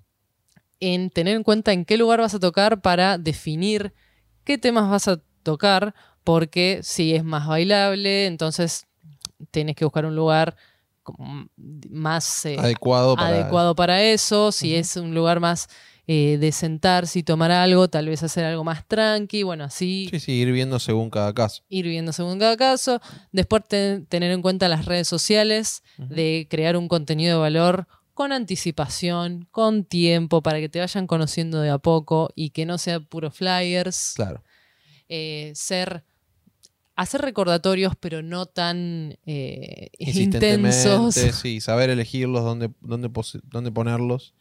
en 0.80 1.10
tener 1.10 1.36
en 1.36 1.44
cuenta 1.44 1.74
en 1.74 1.86
qué 1.86 1.98
lugar 1.98 2.20
vas 2.20 2.34
a 2.34 2.40
tocar 2.40 2.82
para 2.82 3.18
definir 3.18 3.94
qué 4.44 4.58
temas 4.58 4.90
vas 4.90 5.08
a 5.08 5.22
tocar, 5.44 5.96
porque 6.24 6.80
si 6.84 7.16
es 7.16 7.24
más 7.24 7.48
bailable, 7.48 8.26
entonces 8.26 8.86
tienes 9.52 9.76
que 9.76 9.86
buscar 9.86 10.06
un 10.06 10.16
lugar 10.16 10.56
como 11.14 11.48
más 11.90 12.46
eh, 12.46 12.56
Adecuado 12.58 13.16
para. 13.16 13.28
adecuado 13.30 13.76
para 13.76 14.02
eso, 14.04 14.52
si 14.52 14.76
es 14.76 14.96
un 14.96 15.14
lugar 15.14 15.40
más 15.40 15.68
eh, 16.08 16.38
de 16.40 16.52
sentarse 16.52 17.20
y 17.20 17.24
tomar 17.24 17.52
algo, 17.52 17.88
tal 17.88 18.08
vez 18.08 18.24
hacer 18.24 18.44
algo 18.44 18.64
más 18.64 18.88
tranqui, 18.88 19.44
bueno, 19.44 19.64
así 19.66 20.08
Sí, 20.10 20.20
sí, 20.20 20.32
ir 20.34 20.52
viendo 20.52 20.80
según 20.80 21.10
cada 21.12 21.34
caso. 21.34 21.62
ir 21.70 21.86
viendo 21.86 22.12
según 22.14 22.40
cada 22.40 22.58
caso. 22.58 23.00
Después 23.32 23.64
te- 23.68 24.00
tener 24.10 24.32
en 24.32 24.42
cuenta 24.42 24.68
las 24.70 24.86
redes 24.86 25.08
sociales, 25.08 25.84
de 25.98 26.48
crear 26.50 26.78
un 26.78 26.88
contenido 26.88 27.36
de 27.36 27.42
valor 27.42 27.88
con 28.16 28.32
anticipación, 28.34 29.48
con 29.52 29.86
tiempo, 29.86 30.42
para 30.42 30.60
que 30.60 30.68
te 30.68 30.80
vayan 30.80 31.08
conociendo 31.08 31.62
de 31.62 31.70
a 31.70 31.78
poco 31.78 32.30
y 32.36 32.50
que 32.50 32.66
no 32.66 32.78
sea 32.78 33.00
puro 33.00 33.30
flyers. 33.32 34.14
Claro. 34.16 34.44
Eh, 35.08 35.52
ser. 35.56 36.04
Hacer 37.00 37.22
recordatorios, 37.22 37.94
pero 37.98 38.22
no 38.22 38.46
tan 38.46 39.18
eh, 39.26 39.90
intensos. 40.00 41.16
sí, 41.16 41.62
saber 41.62 41.90
elegirlos, 41.90 42.44
dónde, 42.44 42.72
dónde, 42.82 43.10
dónde 43.44 43.72
ponerlos. 43.72 44.36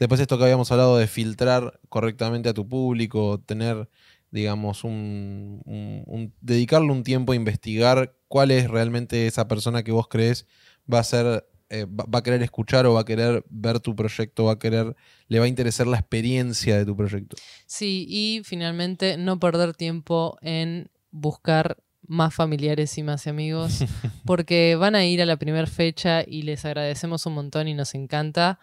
Después 0.00 0.18
esto 0.18 0.38
que 0.38 0.44
habíamos 0.44 0.72
hablado 0.72 0.96
de 0.96 1.06
filtrar 1.06 1.78
correctamente 1.90 2.48
a 2.48 2.54
tu 2.54 2.66
público, 2.66 3.40
tener, 3.44 3.90
digamos, 4.30 4.84
un, 4.84 5.60
un- 5.66 6.02
un- 6.06 6.34
dedicarle 6.40 6.92
un 6.92 7.02
tiempo 7.02 7.32
a 7.32 7.36
investigar 7.36 8.16
cuál 8.26 8.52
es 8.52 8.70
realmente 8.70 9.26
esa 9.26 9.46
persona 9.46 9.82
que 9.82 9.92
vos 9.92 10.08
crees 10.08 10.46
va 10.90 11.00
a 11.00 11.04
ser, 11.04 11.46
eh, 11.68 11.84
va 11.84 12.20
a 12.20 12.22
querer 12.22 12.42
escuchar 12.42 12.86
o 12.86 12.94
va 12.94 13.00
a 13.00 13.04
querer 13.04 13.44
ver 13.50 13.80
tu 13.80 13.94
proyecto, 13.94 14.44
va 14.44 14.52
a 14.52 14.58
querer, 14.58 14.96
le 15.26 15.40
va 15.40 15.44
a 15.44 15.48
interesar 15.48 15.86
la 15.86 15.98
experiencia 15.98 16.78
de 16.78 16.86
tu 16.86 16.96
proyecto. 16.96 17.36
Sí, 17.66 18.06
y 18.08 18.40
finalmente 18.44 19.18
no 19.18 19.38
perder 19.38 19.74
tiempo 19.74 20.38
en 20.40 20.90
buscar 21.10 21.76
más 22.08 22.34
familiares 22.34 22.98
y 22.98 23.02
más 23.04 23.26
amigos, 23.28 23.84
porque 24.26 24.74
van 24.76 24.96
a 24.96 25.04
ir 25.04 25.22
a 25.22 25.26
la 25.26 25.36
primera 25.36 25.66
fecha 25.66 26.24
y 26.26 26.42
les 26.42 26.64
agradecemos 26.64 27.24
un 27.26 27.34
montón 27.34 27.68
y 27.68 27.74
nos 27.74 27.94
encanta. 27.94 28.58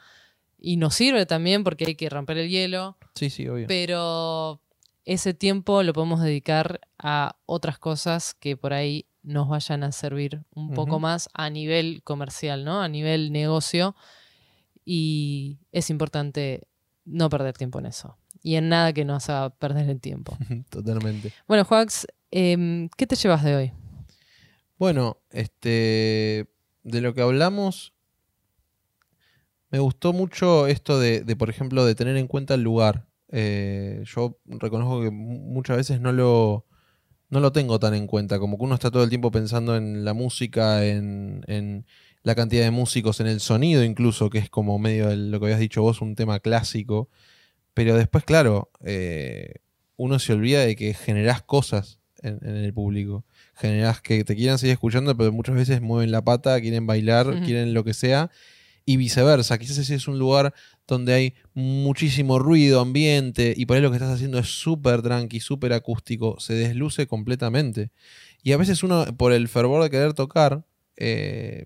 Y 0.58 0.78
nos 0.78 0.96
sirve 0.96 1.26
también 1.26 1.64
porque 1.64 1.86
hay 1.86 1.96
que 1.96 2.10
romper 2.10 2.38
el 2.40 2.50
hielo, 2.50 2.98
Sí, 3.14 3.30
sí, 3.30 3.48
obvio. 3.48 3.68
pero 3.68 4.62
ese 5.06 5.34
tiempo 5.34 5.84
lo 5.84 5.94
podemos 5.94 6.22
dedicar 6.22 6.82
a 6.98 7.36
otras 7.46 7.78
cosas 7.78 8.34
que 8.34 8.58
por 8.58 8.74
ahí 8.74 9.06
nos 9.22 9.48
vayan 9.48 9.84
a 9.84 9.92
servir 9.92 10.44
un 10.56 10.74
poco 10.74 11.00
más 11.00 11.30
a 11.34 11.50
nivel 11.50 12.02
comercial, 12.04 12.64
¿no? 12.66 12.82
A 12.82 12.88
nivel 12.90 13.32
negocio. 13.32 13.96
Y 14.84 15.60
es 15.72 15.90
importante 15.90 16.68
no 17.06 17.30
perder 17.30 17.56
tiempo 17.58 17.80
en 17.80 17.88
eso. 17.88 18.18
Y 18.42 18.56
en 18.56 18.70
nada 18.70 18.94
que 18.94 19.06
nos 19.06 19.30
haga 19.30 19.50
perder 19.52 19.90
el 19.90 20.00
tiempo. 20.00 20.38
Totalmente. 20.70 21.32
Bueno, 21.48 21.66
Juax, 21.66 22.08
em, 22.36 22.90
¿qué 22.98 23.08
te 23.08 23.16
llevas 23.16 23.44
de 23.44 23.56
hoy? 23.56 23.72
Bueno, 24.78 25.18
este. 25.32 26.48
De 26.84 27.02
lo 27.02 27.14
que 27.14 27.22
hablamos. 27.22 27.94
Me 29.72 29.80
gustó 29.80 30.14
mucho 30.14 30.68
esto 30.68 31.00
de, 31.00 31.22
de, 31.22 31.36
por 31.36 31.50
ejemplo, 31.50 31.86
de 31.86 31.96
tener 31.96 32.18
en 32.18 32.28
cuenta 32.28 32.54
el 32.54 32.62
lugar. 32.62 33.08
Eh, 33.32 34.04
yo 34.06 34.38
reconozco 34.46 35.02
que 35.02 35.10
mu- 35.12 35.40
muchas 35.40 35.78
veces 35.78 36.00
no 36.00 36.12
lo, 36.12 36.66
no 37.30 37.40
lo 37.40 37.52
tengo 37.52 37.80
tan 37.80 37.94
en 37.96 38.08
cuenta. 38.08 38.38
Como 38.40 38.58
que 38.58 38.64
uno 38.64 38.76
está 38.76 38.92
todo 38.92 39.04
el 39.04 39.10
tiempo 39.10 39.32
pensando 39.32 39.76
en 39.76 40.06
la 40.06 40.14
música, 40.14 40.86
en, 40.86 41.86
la 42.22 42.36
cantidad 42.36 42.64
de 42.64 42.72
músicos, 42.72 43.20
en 43.20 43.28
el 43.28 43.40
sonido 43.40 43.84
incluso, 43.84 44.30
que 44.30 44.38
es 44.38 44.50
como 44.50 44.78
medio 44.80 45.10
el- 45.10 45.32
lo 45.32 45.40
que 45.40 45.46
habías 45.48 45.60
dicho 45.60 45.82
vos, 45.82 46.02
un 46.02 46.16
tema 46.16 46.40
clásico. 46.40 47.10
Pero 47.74 47.96
después, 47.98 48.24
claro, 48.24 48.72
eh, 48.86 49.56
uno 49.98 50.20
se 50.20 50.34
olvida 50.34 50.62
de 50.62 50.76
que 50.76 50.94
generás 50.94 51.42
cosas 51.42 52.00
en, 52.22 52.40
en 52.42 52.56
el 52.56 52.74
público. 52.74 53.24
Generás 53.56 54.02
que 54.02 54.24
te 54.24 54.36
quieran 54.36 54.58
seguir 54.58 54.74
escuchando, 54.74 55.16
pero 55.16 55.32
muchas 55.32 55.56
veces 55.56 55.82
mueven 55.82 56.12
la 56.12 56.24
pata, 56.24 56.60
quieren 56.62 56.86
bailar, 56.88 57.44
quieren 57.44 57.74
lo 57.74 57.84
que 57.84 57.94
sea. 57.94 58.30
y 58.88 58.98
viceversa. 58.98 59.58
Quizás 59.58 59.84
si 59.86 59.94
es 59.96 60.08
un 60.08 60.20
lugar 60.20 60.54
donde 60.88 61.14
hay 61.14 61.34
muchísimo 61.56 62.38
ruido, 62.38 62.82
ambiente, 62.82 63.54
y 63.58 63.66
por 63.66 63.76
ahí 63.78 63.82
lo 63.82 63.90
que 63.90 63.98
estás 63.98 64.14
haciendo 64.14 64.38
es 64.38 64.48
súper 64.48 65.02
tranqui, 65.02 65.40
súper 65.40 65.74
acústico, 65.74 66.40
se 66.40 66.54
desluce 66.54 67.08
completamente. 67.08 67.90
Y 68.44 68.52
a 68.52 68.58
veces 68.58 68.84
uno, 68.84 69.06
por 69.18 69.34
el 69.34 69.48
fervor 69.48 69.82
de 69.82 69.90
querer 69.90 70.14
tocar, 70.14 70.64
eh, 70.98 71.66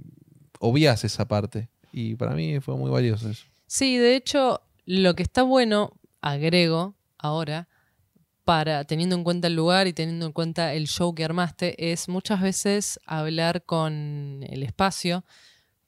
obvias 0.60 1.04
esa 1.04 1.28
parte. 1.28 1.68
Y 1.92 2.16
para 2.16 2.36
mí 2.36 2.60
fue 2.62 2.78
muy 2.78 2.90
valioso 2.90 3.30
eso. 3.30 3.46
Sí, 3.68 3.98
de 3.98 4.16
hecho, 4.16 4.62
lo 4.86 5.14
que 5.16 5.24
está 5.24 5.44
bueno, 5.44 5.98
agrego 6.22 6.96
ahora, 7.18 7.68
para 8.50 8.84
teniendo 8.84 9.16
en 9.16 9.24
cuenta 9.24 9.46
el 9.46 9.56
lugar 9.56 9.86
y 9.86 9.94
teniendo 9.94 10.26
en 10.26 10.32
cuenta 10.32 10.74
el 10.74 10.88
show 10.88 11.14
que 11.14 11.24
armaste, 11.24 11.92
es 11.92 12.10
muchas 12.10 12.42
veces 12.42 13.00
hablar 13.06 13.64
con 13.64 14.44
el 14.50 14.64
espacio 14.64 15.24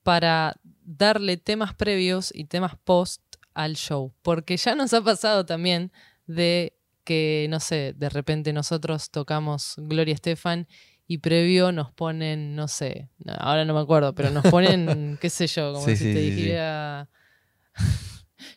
para 0.04 0.56
darle 0.84 1.38
temas 1.38 1.74
previos 1.74 2.30
y 2.32 2.45
temas 2.45 2.76
post 2.84 3.24
al 3.56 3.78
show. 3.78 4.13
Porque 4.21 4.58
ya 4.58 4.76
nos 4.76 4.93
ha 4.93 5.04
pasado 5.04 5.43
también 5.43 5.91
de 6.28 6.78
que, 7.04 7.47
no 7.50 7.60
sé, 7.60 7.95
de 7.97 8.10
repente 8.10 8.54
nosotros 8.54 9.10
tocamos 9.10 9.74
Gloria 9.78 10.13
Estefan 10.13 10.67
y 11.08 11.17
previo 11.17 11.71
nos 11.71 11.91
ponen, 11.91 12.56
no 12.56 12.67
sé, 12.67 13.10
ahora 13.39 13.65
no 13.65 13.74
me 13.74 13.80
acuerdo, 13.80 14.13
pero 14.13 14.30
nos 14.30 14.45
ponen, 14.45 15.17
qué 15.19 15.32
sé 15.32 15.47
yo, 15.47 15.74
como 15.74 15.88
Sí, 15.88 15.95
si 15.95 16.04
sí, 16.04 16.13
te 16.13 16.19
sí. 16.19 16.52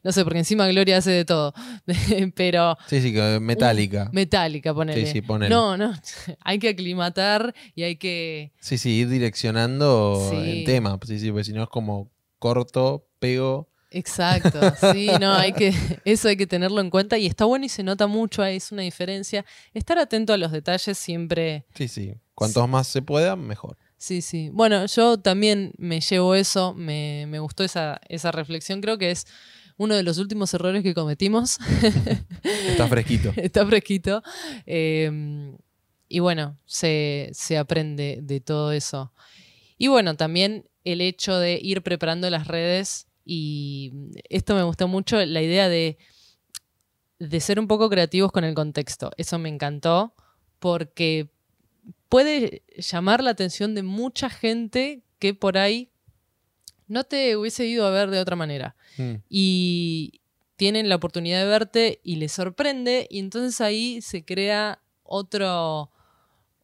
No 0.03 0.12
sé, 0.12 0.25
porque 0.25 0.38
encima 0.38 0.66
Gloria 0.68 0.99
hace 0.99 1.11
de 1.11 1.25
todo. 1.25 1.53
pero 2.35 2.77
Sí, 2.88 3.01
sí, 3.01 3.12
metálica. 3.40 4.09
metálica, 4.12 4.73
ponele. 4.75 5.07
Sí, 5.07 5.12
sí, 5.12 5.23
ponele. 5.23 5.51
No, 5.55 5.77
no, 5.77 5.92
hay 6.40 6.59
que 6.59 6.68
aclimatar 6.70 7.55
y 7.75 7.83
hay 7.83 7.97
que... 7.97 8.53
Sí, 8.61 8.79
sí, 8.79 8.90
ir 8.90 9.09
direccionando 9.09 10.29
Sí. 10.31 10.37
el 10.37 10.64
tema. 10.64 10.99
Sí, 11.07 11.18
sí, 11.18 11.31
porque 11.31 11.44
si 11.44 11.53
no 11.53 11.62
es 11.62 11.68
como 11.68 12.11
corto, 12.38 13.07
pego. 13.18 13.70
Exacto, 13.90 14.59
sí, 14.92 15.09
no, 15.20 15.35
hay 15.35 15.53
que, 15.53 15.73
eso 16.05 16.27
hay 16.29 16.37
que 16.37 16.49
tenerlo 16.49 16.81
en 16.81 16.90
cuenta 16.90 17.16
y 17.16 17.27
está 17.27 17.44
bueno 17.44 17.64
y 17.64 17.68
se 17.68 17.85
nota 17.85 18.09
mucho, 18.09 18.42
ahí 18.42 18.57
es 18.57 18.73
una 18.73 18.83
diferencia. 18.83 19.44
Estar 19.73 19.99
atento 19.99 20.33
a 20.33 20.37
los 20.37 20.51
detalles 20.51 20.99
siempre, 20.99 21.64
Sí, 21.75 21.87
sí. 21.88 22.14
Cuantos 22.35 22.68
más 22.68 22.88
se 22.88 23.01
pueda, 23.03 23.37
mejor. 23.37 23.77
sí, 23.97 24.20
sí. 24.20 24.51
Bueno, 24.53 24.85
yo 24.87 25.18
también 25.20 25.73
me 25.79 26.01
llevo 26.01 26.35
eso, 26.35 26.75
me, 26.75 27.27
me 27.29 27.38
gustó 27.38 27.62
esa, 27.62 28.01
esa 28.09 28.33
reflexión, 28.33 28.81
creo 28.81 28.99
que 28.99 29.12
es 29.12 29.27
uno 29.77 29.95
de 29.95 30.03
los 30.03 30.19
últimos 30.19 30.53
errores 30.55 30.83
que 30.83 30.95
cometimos. 30.95 31.59
Está 32.69 32.87
fresquito. 32.89 33.33
está 33.37 33.67
fresquito. 33.67 34.23
Eh, 34.67 35.57
y 36.09 36.19
bueno, 36.21 36.59
se, 36.65 37.31
se 37.33 37.59
aprende 37.59 38.21
de 38.23 38.41
todo 38.41 38.73
eso. 38.73 39.13
Y 39.79 39.89
bueno, 39.89 40.17
también 40.17 40.69
el 40.85 41.01
hecho 41.01 41.37
de 41.39 41.59
ir 41.61 41.83
preparando 41.83 42.31
las 42.31 42.47
redes 42.47 43.09
y 43.25 43.93
esto 44.29 44.55
me 44.55 44.63
gustó 44.63 44.87
mucho, 44.87 45.25
la 45.25 45.43
idea 45.43 45.69
de, 45.69 45.99
de 47.19 47.41
ser 47.41 47.59
un 47.59 47.67
poco 47.67 47.89
creativos 47.89 48.31
con 48.31 48.45
el 48.45 48.55
contexto. 48.55 49.11
Eso 49.17 49.39
me 49.39 49.49
encantó 49.49 50.15
porque 50.59 51.31
puede 52.09 52.63
llamar 52.77 53.23
la 53.23 53.31
atención 53.31 53.75
de 53.75 53.83
mucha 53.83 54.31
gente 54.31 55.03
que 55.19 55.35
por 55.35 55.59
ahí 55.59 55.91
no 56.87 57.05
te 57.05 57.37
hubiese 57.37 57.66
ido 57.66 57.87
a 57.87 57.90
ver 57.90 58.11
de 58.11 58.18
otra 58.20 58.37
manera 58.37 58.77
Mm. 58.99 59.14
y 59.29 60.20
tienen 60.57 60.88
la 60.88 60.94
oportunidad 60.97 61.40
de 61.42 61.49
verte 61.49 62.01
y 62.05 62.16
les 62.16 62.31
sorprende 62.33 63.09
y 63.11 63.18
entonces 63.18 63.61
ahí 63.61 64.01
se 64.03 64.25
crea 64.25 64.81
otro, 65.03 65.90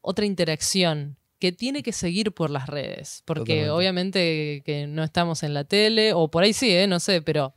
otra 0.00 0.24
interacción 0.26 1.16
que 1.40 1.52
tiene 1.52 1.82
que 1.82 1.92
seguir 1.92 2.32
por 2.32 2.50
las 2.50 2.66
redes, 2.68 3.22
porque 3.24 3.42
Totalmente. 3.64 3.70
obviamente 3.70 4.62
que 4.64 4.86
no 4.86 5.02
estamos 5.02 5.42
en 5.42 5.54
la 5.54 5.64
tele, 5.64 6.12
o 6.12 6.28
por 6.30 6.42
ahí 6.44 6.52
sí, 6.52 6.70
¿eh? 6.70 6.86
no 6.86 7.00
sé, 7.00 7.22
pero 7.22 7.54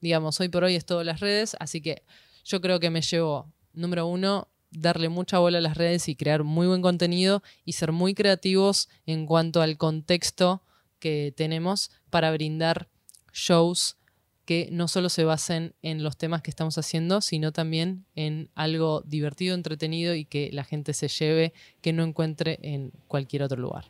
digamos, 0.00 0.40
hoy 0.40 0.48
por 0.48 0.64
hoy 0.64 0.74
es 0.74 0.84
todo 0.86 1.04
las 1.04 1.20
redes, 1.20 1.54
así 1.60 1.80
que 1.82 2.02
yo 2.44 2.60
creo 2.60 2.80
que 2.80 2.90
me 2.90 3.02
llevo, 3.02 3.52
número 3.74 4.06
uno, 4.06 4.48
darle 4.70 5.08
mucha 5.08 5.38
bola 5.38 5.58
a 5.58 5.60
las 5.60 5.76
redes 5.76 6.08
y 6.08 6.16
crear 6.16 6.44
muy 6.44 6.66
buen 6.66 6.80
contenido 6.82 7.42
y 7.64 7.72
ser 7.72 7.92
muy 7.92 8.14
creativos 8.14 8.88
en 9.06 9.26
cuanto 9.26 9.60
al 9.62 9.76
contexto 9.76 10.62
que 10.98 11.32
tenemos 11.36 11.90
para 12.10 12.30
brindar 12.32 12.88
shows 13.32 13.96
que 14.44 14.68
no 14.70 14.86
solo 14.86 15.08
se 15.08 15.24
basen 15.24 15.74
en 15.82 16.04
los 16.04 16.16
temas 16.16 16.40
que 16.40 16.50
estamos 16.50 16.78
haciendo, 16.78 17.20
sino 17.20 17.52
también 17.52 18.04
en 18.14 18.48
algo 18.54 19.02
divertido, 19.04 19.54
entretenido 19.54 20.14
y 20.14 20.24
que 20.24 20.50
la 20.52 20.62
gente 20.64 20.94
se 20.94 21.08
lleve, 21.08 21.52
que 21.80 21.92
no 21.92 22.04
encuentre 22.04 22.60
en 22.62 22.92
cualquier 23.08 23.42
otro 23.42 23.60
lugar. 23.60 23.86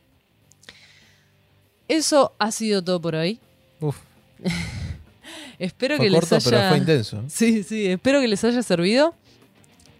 Eso 1.87 2.35
ha 2.39 2.51
sido 2.51 2.83
todo 2.83 2.99
por 2.99 3.15
hoy. 3.15 3.39
Uf, 3.79 3.97
Espero 5.59 5.97
fue 5.97 6.07
que 6.07 6.11
corto, 6.11 6.35
les 6.35 6.47
haya... 6.47 6.57
pero 6.57 6.69
fue 6.69 6.77
intenso. 6.77 7.23
Sí, 7.29 7.63
sí, 7.63 7.87
espero 7.87 8.21
que 8.21 8.27
les 8.27 8.43
haya 8.43 8.61
servido 8.61 9.15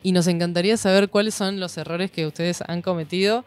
y 0.04 0.12
nos 0.12 0.28
encantaría 0.28 0.78
saber 0.78 1.10
cuáles 1.10 1.36
son 1.36 1.60
los 1.60 1.78
errores 1.78 2.12
que 2.12 2.28
ustedes 2.28 2.62
han 2.68 2.82
cometido 2.82 3.44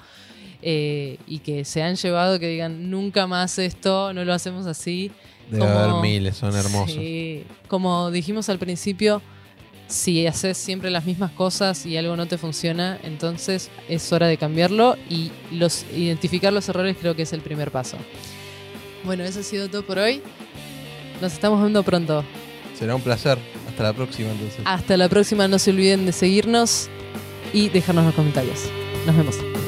eh, 0.62 1.18
y 1.26 1.38
que 1.40 1.64
se 1.64 1.82
han 1.82 1.96
llevado, 1.96 2.38
que 2.38 2.48
digan, 2.48 2.90
nunca 2.90 3.26
más 3.26 3.58
esto, 3.58 4.12
no 4.12 4.24
lo 4.24 4.32
hacemos 4.32 4.66
así. 4.66 5.10
Debe 5.50 5.64
Como- 5.66 5.78
haber 5.78 6.02
miles, 6.02 6.36
son 6.36 6.54
hermosos. 6.56 6.94
Sí, 6.94 7.44
como 7.68 8.10
dijimos 8.10 8.48
al 8.48 8.58
principio, 8.58 9.20
si 9.88 10.26
haces 10.26 10.56
siempre 10.56 10.90
las 10.90 11.04
mismas 11.04 11.32
cosas 11.32 11.84
y 11.86 11.96
algo 11.96 12.14
no 12.16 12.26
te 12.26 12.38
funciona, 12.38 12.98
entonces 13.02 13.70
es 13.88 14.12
hora 14.12 14.28
de 14.28 14.36
cambiarlo 14.36 14.96
y 15.08 15.32
los, 15.50 15.84
identificar 15.96 16.52
los 16.52 16.68
errores 16.68 16.96
creo 17.00 17.16
que 17.16 17.22
es 17.22 17.32
el 17.32 17.40
primer 17.40 17.72
paso. 17.72 17.96
Bueno, 19.04 19.24
eso 19.24 19.40
ha 19.40 19.42
sido 19.42 19.68
todo 19.68 19.84
por 19.84 19.98
hoy. 19.98 20.22
Nos 21.20 21.32
estamos 21.32 21.60
viendo 21.60 21.82
pronto. 21.82 22.24
Será 22.78 22.94
un 22.94 23.02
placer. 23.02 23.38
Hasta 23.68 23.82
la 23.82 23.92
próxima 23.92 24.30
entonces. 24.30 24.60
Hasta 24.64 24.96
la 24.96 25.08
próxima, 25.08 25.48
no 25.48 25.58
se 25.58 25.70
olviden 25.70 26.06
de 26.06 26.12
seguirnos 26.12 26.88
y 27.52 27.68
dejarnos 27.70 28.04
los 28.04 28.14
comentarios. 28.14 28.60
Nos 29.06 29.16
vemos. 29.16 29.59